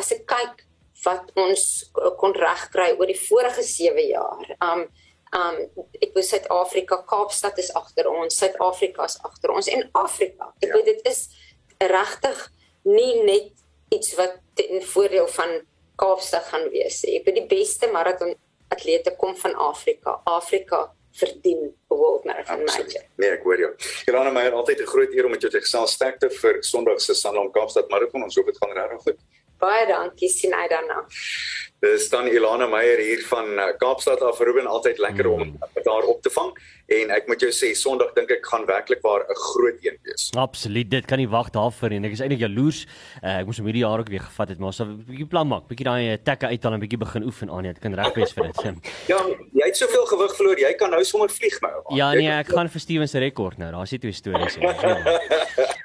as 0.00 0.12
ek 0.16 0.26
kyk 0.26 0.62
wat 1.04 1.30
ons 1.38 1.64
kon 2.20 2.34
regkry 2.34 2.92
oor 2.96 3.10
die 3.10 3.20
vorige 3.28 3.62
7 3.62 4.06
jaar 4.08 4.56
um 4.70 4.86
um 5.36 5.56
ek 6.00 6.14
was 6.14 6.30
Suid-Afrika 6.32 7.02
Kaapstad 7.10 7.58
is 7.58 7.72
agter 7.74 8.08
ons 8.10 8.38
Suid-Afrika 8.38 9.04
is 9.10 9.18
agter 9.28 9.52
ons 9.54 9.68
en 9.68 9.88
Afrika 9.92 10.52
ek 10.62 10.68
Ja. 10.68 10.74
weet 10.74 10.90
dit 10.92 11.06
is 11.12 11.28
regtig 11.78 12.42
nie 12.82 13.22
net 13.22 13.52
iets 13.94 14.14
wat 14.18 14.38
ten 14.54 14.82
voordeel 14.82 15.28
van 15.28 15.60
Kaapstad 15.96 16.44
gaan 16.50 16.68
wees 16.70 17.02
nie. 17.04 17.16
ek 17.20 17.24
weet 17.24 17.40
die 17.40 17.48
beste 17.48 17.88
marathon 17.92 18.34
atlete 18.68 19.14
kom 19.16 19.36
van 19.36 19.54
Afrika 19.54 20.20
Afrika 20.24 20.90
verdien 21.16 21.70
World 21.88 22.24
Marathon. 22.24 22.64
Major 22.64 23.04
Nee, 23.16 23.30
ek 23.30 23.44
hoor 23.46 23.60
jou. 23.60 23.70
Ilana 24.10 24.32
Meyer, 24.34 24.52
altyd 24.52 24.80
'n 24.80 24.90
groot 24.92 25.12
eer 25.14 25.24
om 25.24 25.30
met 25.30 25.40
jou 25.40 25.50
te 25.50 25.60
gesels. 25.60 25.92
Sterkte 25.92 26.30
vir 26.30 26.62
Sondag 26.62 27.00
se 27.00 27.14
Sanlam 27.14 27.50
Kaapstad 27.52 27.88
marathon. 27.88 28.22
Ons 28.22 28.36
hoop 28.36 28.46
dit 28.46 28.58
gaan 28.58 28.72
regtig 28.72 29.02
goed. 29.02 29.18
Baie 29.58 29.86
dankie, 29.86 30.28
sien 30.28 30.54
uit 30.54 30.70
daarna. 30.70 31.06
Dis 31.84 32.08
dan 32.08 32.26
Ilana 32.28 32.66
Meyer 32.66 32.98
hier 32.98 33.20
van 33.28 33.58
eh, 33.58 33.74
Kaapstad 33.78 34.22
af. 34.24 34.38
Ruben, 34.40 34.66
altyd 34.66 34.98
lekker 34.98 35.26
om 35.28 35.58
daar 35.84 36.02
op 36.08 36.22
te 36.22 36.30
vang 36.30 36.54
en 36.86 37.10
ek 37.10 37.26
moet 37.26 37.42
jou 37.42 37.50
sê 37.50 37.72
Sondag 37.74 38.12
dink 38.14 38.30
ek 38.30 38.46
gaan 38.46 38.64
werklik 38.68 39.02
waar 39.02 39.24
'n 39.26 39.34
groot 39.34 39.78
een 39.82 39.98
wees. 40.06 40.30
Absoluut, 40.38 40.90
dit 40.90 41.04
kan 41.04 41.18
nie 41.18 41.28
wag 41.28 41.50
daarvoor 41.50 41.90
nie. 41.90 42.00
Ek 42.06 42.12
is 42.12 42.20
eintlik 42.20 42.40
jaloers. 42.40 42.86
Uh, 43.22 43.40
ek 43.40 43.46
moes 43.46 43.58
hom 43.58 43.66
hierdie 43.66 43.82
jaar 43.82 43.98
ook 43.98 44.08
weer 44.08 44.22
gevat 44.22 44.48
het, 44.48 44.58
maar 44.58 44.70
ons 44.70 44.76
sal 44.76 44.86
'n 44.86 45.04
bietjie 45.04 45.26
plan 45.26 45.48
maak, 45.48 45.66
bietjie 45.68 45.84
daai 45.84 46.12
uh, 46.12 46.18
tekke 46.22 46.46
uithaal 46.46 46.72
en 46.72 46.80
bietjie 46.80 46.98
begin 46.98 47.24
oefen 47.24 47.50
aan. 47.50 47.62
Dit 47.62 47.78
kan 47.78 47.94
reg 47.94 48.14
wees 48.14 48.32
vir 48.32 48.46
dit. 48.46 48.56
Ja, 49.12 49.18
jy 49.52 49.66
het 49.66 49.76
soveel 49.76 50.06
gewig 50.06 50.36
verloor, 50.36 50.58
jy 50.58 50.72
kan 50.74 50.90
nou 50.90 51.04
sommer 51.04 51.28
vlieg 51.28 51.60
my. 51.60 51.70
Ja 51.96 52.12
nee, 52.14 52.30
ek 52.30 52.48
gaan 52.48 52.68
vir 52.68 52.80
Steven 52.80 53.08
se 53.08 53.18
rekord 53.18 53.58
nou. 53.58 53.70
Daar's 53.72 53.90
nie 53.90 53.98
twee 53.98 54.12
stories 54.12 54.56
nie. 54.58 54.68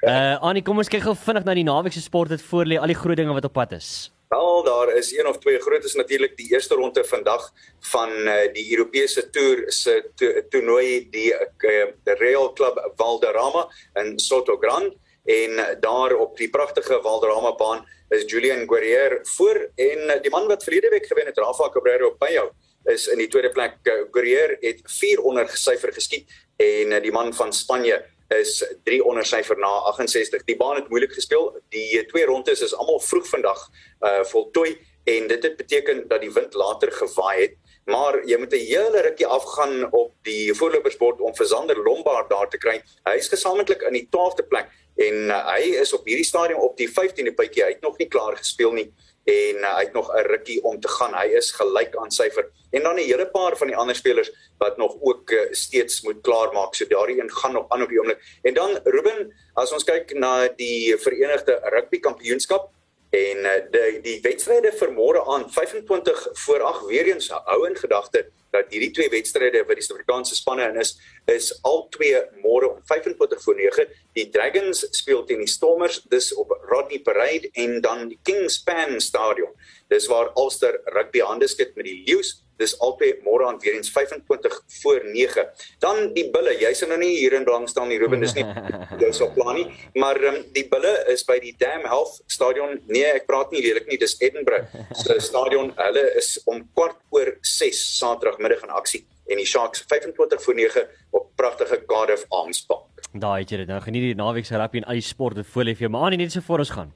Uh 0.02 0.38
Annie, 0.40 0.62
kom 0.62 0.78
ons 0.78 0.88
kyk 0.88 1.02
gou 1.02 1.14
vinnig 1.14 1.44
na 1.44 1.54
die 1.54 1.64
naweek 1.64 1.92
se 1.92 2.00
sport 2.00 2.30
wat 2.30 2.42
voor 2.42 2.64
lê, 2.64 2.78
al 2.78 2.86
die 2.86 2.98
groot 2.98 3.16
dinge 3.16 3.34
wat 3.34 3.44
op 3.44 3.52
pad 3.52 3.72
is. 3.72 4.10
Wel, 4.32 4.62
daar 4.62 4.92
is 4.92 5.16
een 5.18 5.26
of 5.26 5.38
twee 5.38 5.58
grootes 5.58 5.94
natuurlik 5.94 6.36
die 6.36 6.52
eerste 6.52 6.74
ronde 6.74 7.04
vandag 7.04 7.52
van 7.80 8.10
uh, 8.10 8.52
die 8.52 8.70
Europese 8.76 9.30
toer 9.30 9.64
se 9.66 10.10
to 10.16 10.30
toernooi 10.48 11.10
die 11.10 11.34
uh, 11.34 11.90
Real 12.04 12.52
Club 12.52 12.92
Valderrama 12.96 13.66
in 14.00 14.18
Sotogrande 14.18 14.96
en 15.24 15.50
uh, 15.50 15.66
daar 15.80 16.14
op 16.14 16.36
die 16.36 16.48
pragtige 16.50 16.98
Valderrama 17.02 17.52
baan 17.54 17.84
is 18.08 18.24
Julian 18.26 18.64
Guerrier 18.68 19.18
voor 19.22 19.68
en 19.76 20.22
die 20.22 20.30
man 20.30 20.48
wat 20.48 20.64
verlede 20.64 20.88
week 20.88 21.06
gewen 21.06 21.26
het 21.26 21.38
Rafa 21.38 21.68
Cabrera 21.68 22.08
by 22.18 22.32
jou 22.32 22.48
is 22.84 23.06
in 23.06 23.20
die 23.20 23.28
tweede 23.28 23.52
plek. 23.52 23.76
Uh, 23.84 24.08
Guerrier 24.10 24.56
het 24.60 24.80
4 24.84 25.20
onder 25.20 25.48
gesyfer 25.48 25.92
geskiet 25.92 26.32
en 26.56 27.02
die 27.02 27.12
man 27.12 27.34
van 27.34 27.52
Spanje 27.52 28.00
is 28.40 28.62
3 28.84 29.04
onder 29.04 29.26
syfer 29.26 29.58
na 29.58 29.70
68. 29.92 30.44
Die 30.44 30.56
baan 30.56 30.78
het 30.80 30.88
moeilik 30.88 31.12
gespeel. 31.12 31.50
Die 31.74 31.98
eh, 31.98 32.06
twee 32.06 32.24
rondes 32.24 32.60
is 32.60 32.74
almal 32.74 33.00
vroeg 33.00 33.28
vandag 33.28 33.68
uh 34.00 34.24
voltooi 34.24 34.78
en 35.04 35.26
dit 35.26 35.42
het 35.42 35.56
beteken 35.56 36.08
dat 36.08 36.20
die 36.20 36.32
wind 36.32 36.54
later 36.54 36.92
gewaai 36.92 37.40
het. 37.40 37.56
Maar 37.84 38.20
jy 38.26 38.38
moet 38.38 38.52
'n 38.52 38.66
hele 38.66 39.00
rukkie 39.00 39.26
afgaan 39.26 39.92
op 39.92 40.12
die 40.22 40.54
voorlopersbord 40.54 41.20
om 41.20 41.34
vir 41.34 41.46
Sander 41.46 41.82
Lombard 41.82 42.30
daar 42.30 42.48
te 42.48 42.58
kry. 42.58 42.82
Hy 43.04 43.16
is 43.16 43.28
gesamentlik 43.28 43.82
in 43.82 43.92
die 43.92 44.08
12de 44.10 44.46
plek 44.48 44.70
en 44.96 45.14
uh, 45.14 45.54
hy 45.54 45.80
is 45.80 45.92
op 45.92 46.06
hierdie 46.06 46.24
stadium 46.24 46.60
op 46.60 46.76
die 46.76 46.88
15de 46.88 47.34
puitjie. 47.34 47.64
Hy 47.64 47.70
het 47.70 47.80
nog 47.80 47.98
nie 47.98 48.08
klaar 48.08 48.36
gespeel 48.36 48.72
nie 48.72 48.92
en 49.24 49.56
uh, 49.62 49.74
hy 49.76 49.84
het 49.84 49.92
nog 49.92 50.10
'n 50.10 50.26
rukkie 50.26 50.62
om 50.64 50.80
te 50.80 50.88
gaan. 50.88 51.14
Hy 51.14 51.26
is 51.36 51.52
gelyk 51.52 51.96
aan 51.96 52.10
syfer. 52.10 52.50
En 52.70 52.82
dan 52.82 52.94
'n 52.94 52.98
hele 52.98 53.26
paar 53.26 53.56
van 53.56 53.66
die 53.66 53.76
ander 53.76 53.96
spelers 53.96 54.32
wat 54.58 54.76
nog 54.76 54.96
ook 55.00 55.30
uh, 55.30 55.40
steeds 55.50 56.02
moet 56.02 56.20
klaarmaak. 56.20 56.74
So 56.74 56.86
daardie 56.86 57.20
een 57.20 57.30
gaan 57.30 57.52
nog 57.52 57.68
aan 57.68 57.82
op 57.82 57.88
die 57.88 57.98
oomblik. 57.98 58.38
En 58.42 58.54
dan 58.54 58.80
Ruben, 58.84 59.32
as 59.54 59.72
ons 59.72 59.84
kyk 59.84 60.14
na 60.14 60.48
die 60.48 60.96
Verenigde 60.96 61.60
Rugby 61.62 62.00
Kampioenskap 62.00 62.70
en 63.12 63.38
uh, 63.44 63.56
die 63.70 63.98
die 64.00 64.20
wedstryde 64.24 64.70
vir 64.72 64.92
môre 64.96 65.20
aan 65.34 65.42
25 65.52 66.22
voor 66.44 66.62
8 66.68 66.86
weer 66.88 67.10
eens 67.12 67.28
hou 67.28 67.58
in 67.68 67.76
gedagte 67.76 68.22
dat 68.52 68.70
hierdie 68.72 68.92
twee 68.96 69.10
wedstryde 69.12 69.64
wat 69.68 69.76
die 69.76 69.84
Suid-Afrikaanse 69.84 70.36
spanne 70.38 70.68
in 70.70 70.80
is 70.80 70.94
is 71.28 71.50
al 71.68 71.84
twee 71.92 72.16
môre 72.44 72.70
om 72.72 72.80
25 72.88 73.42
voor 73.44 73.60
9 73.60 73.92
die 74.16 74.24
Dragons 74.32 74.80
speel 74.96 75.26
teen 75.28 75.44
die 75.44 75.52
Stormers 75.52 76.00
dis 76.14 76.30
op 76.40 76.56
Rodney 76.70 77.02
Parade 77.04 77.50
en 77.52 77.80
dan 77.84 78.08
die 78.14 78.20
Kingspan 78.24 78.96
Stadion 79.00 79.52
dis 79.92 80.08
waar 80.10 80.32
Ulster 80.40 80.80
rugby 80.96 81.22
hande 81.24 81.48
skud 81.50 81.76
met 81.76 81.88
die 81.88 82.00
Lions 82.06 82.40
dis 82.62 82.74
albei 82.84 83.12
môre 83.26 83.46
aan 83.48 83.58
weer 83.62 83.76
eens 83.76 83.90
25 83.90 84.58
voor 84.82 85.00
9 85.04 85.46
dan 85.82 86.12
die 86.16 86.26
bulle. 86.30 86.54
Jy's 86.60 86.84
nou 86.86 86.98
nie 87.00 87.14
hier 87.16 87.36
in 87.38 87.46
belangstel 87.48 87.88
nie 87.90 87.98
Ruben 88.02 88.22
dis 88.22 88.34
nie 88.38 88.44
jou 89.02 89.12
sou 89.16 89.30
plan 89.36 89.56
nie. 89.58 89.66
Maar 89.98 90.20
um, 90.30 90.38
die 90.56 90.66
bulle 90.70 90.92
is 91.12 91.24
by 91.28 91.38
die 91.42 91.54
Dam 91.58 91.86
Health 91.88 92.20
Stadion. 92.32 92.78
Nee 92.92 93.08
ek 93.12 93.26
praat 93.30 93.52
nie 93.54 93.64
lelik 93.64 93.88
nie 93.90 94.00
dis 94.00 94.18
Edinburgh 94.20 94.70
se 95.02 95.18
stadion. 95.24 95.72
Hulle 95.80 96.06
is 96.20 96.36
om 96.46 96.62
kwart 96.76 97.00
oor 97.14 97.34
6 97.40 97.82
Saterdagmiddag 97.98 98.64
in 98.66 98.74
aksie 98.82 99.04
en 99.30 99.38
die 99.38 99.48
Sharks 99.48 99.84
25 99.88 100.42
voor 100.42 100.58
9 100.58 100.88
op 101.18 101.28
pragtige 101.38 101.78
Cardiff 101.88 102.26
Arms 102.28 102.64
Park. 102.66 102.88
Daai 103.12 103.42
het 103.42 103.52
jy 103.52 103.62
dit. 103.62 103.70
Nou 103.70 103.80
geniet 103.84 104.10
die 104.10 104.16
naweek 104.18 104.48
se 104.48 104.58
rugby 104.58 104.82
en 104.82 104.90
al 104.90 105.00
die 105.00 105.06
sport 105.06 105.38
wat 105.40 105.48
voor 105.54 105.68
lê 105.68 105.76
vir 105.76 105.86
jou. 105.86 105.94
Maar 105.94 106.10
Annie, 106.10 106.24
net 106.24 106.34
so 106.34 106.44
voor 106.44 106.64
ons 106.64 106.72
gaan. 106.74 106.92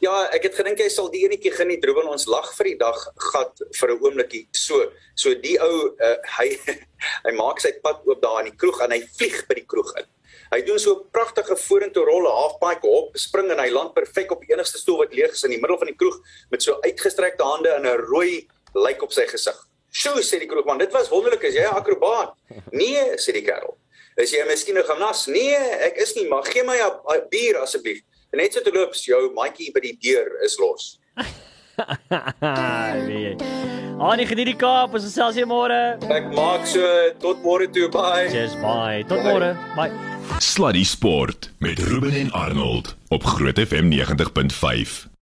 Ja, 0.00 0.28
ek 0.34 0.48
het 0.48 0.56
gedink 0.58 0.80
jy 0.82 0.88
sal 0.92 1.10
die 1.12 1.24
enetjie 1.26 1.52
geniet. 1.54 1.84
Ruben, 1.84 2.08
ons 2.12 2.26
lag 2.30 2.48
vir 2.56 2.72
die 2.72 2.78
dag 2.80 2.98
gat 3.32 3.62
vir 3.78 3.92
'n 3.92 4.00
oombliekie. 4.04 4.46
So, 4.52 4.92
so 5.14 5.34
die 5.34 5.58
ou 5.60 5.94
uh, 5.98 6.16
hy 6.38 6.48
hy 7.26 7.32
maak 7.36 7.60
sy 7.60 7.72
pad 7.82 8.02
oop 8.06 8.20
daar 8.22 8.42
in 8.42 8.50
die 8.50 8.58
kroeg 8.58 8.80
en 8.84 8.92
hy 8.92 9.00
vlieg 9.18 9.46
by 9.48 9.54
die 9.54 9.66
kroeg 9.66 9.92
in. 9.98 10.08
Hy 10.52 10.60
doen 10.62 10.78
so 10.78 10.94
'n 10.94 11.08
pragtige 11.12 11.56
vorentoe 11.56 12.04
rolle 12.04 12.28
halfpike 12.28 12.86
op, 12.86 13.16
spring 13.16 13.50
en 13.50 13.58
hy 13.58 13.70
land 13.70 13.94
perfek 13.94 14.30
op 14.32 14.40
die 14.44 14.52
enigste 14.52 14.78
stoel 14.78 14.98
wat 15.04 15.14
leeg 15.14 15.32
is 15.32 15.44
in 15.44 15.54
die 15.56 15.60
middel 15.60 15.78
van 15.78 15.88
die 15.88 15.96
kroeg 15.96 16.20
met 16.50 16.62
so 16.62 16.78
uitgestrekte 16.84 17.44
hande 17.44 17.70
en 17.72 17.86
'n 17.86 18.04
rooi 18.12 18.46
lyk 18.74 19.02
op 19.02 19.12
sy 19.12 19.26
gesig. 19.26 19.56
"Sjoe," 19.90 20.22
sê 20.22 20.38
die 20.38 20.48
kroegman, 20.48 20.78
"dit 20.78 20.92
was 20.92 21.08
wonderlik, 21.08 21.42
is 21.44 21.54
jy 21.54 21.64
'n 21.64 21.76
akrobaat?" 21.80 22.34
"Nee," 22.80 23.16
sê 23.16 23.32
die 23.32 23.44
kerel. 23.44 23.76
"Is 24.16 24.30
jy 24.30 24.44
miskien 24.44 24.76
'n 24.78 24.84
gimnas?" 24.84 25.26
"Nee, 25.26 25.56
ek 25.88 25.96
is 25.96 26.14
nie, 26.14 26.28
maar 26.28 26.44
gee 26.44 26.62
my 26.62 26.76
'n 26.76 27.28
bier 27.30 27.56
asseblief." 27.58 28.02
En 28.32 28.40
net 28.40 28.54
so 28.56 28.64
te 28.64 28.72
loop, 28.72 28.94
jou 28.96 29.18
maatjie 29.36 29.68
by 29.74 29.82
die 29.84 29.92
deur 30.00 30.30
is 30.46 30.54
los. 30.56 30.94
nee. 33.08 33.34
Annie 34.00 34.24
geniet 34.26 34.48
die 34.48 34.56
Kaap, 34.56 34.96
ons 34.96 35.04
gesels 35.04 35.36
hier 35.36 35.48
môre. 35.48 35.78
Ek 36.08 36.32
maak 36.32 36.64
so 36.68 36.80
tot 37.20 37.44
môre 37.44 37.68
toe, 37.68 37.90
bye. 37.92 38.24
Cheers, 38.32 38.56
bye. 38.64 39.04
Tot 39.04 39.20
Bye. 39.20 39.36
môre. 39.36 39.52
Bye. 39.76 40.40
Sluddy 40.40 40.84
Sport 40.88 41.50
met 41.60 41.84
Ruben 41.92 42.16
en 42.24 42.32
Arnold 42.32 42.94
op 43.12 43.28
Groot 43.36 43.60
FM 43.68 43.92
90.5. 43.92 45.11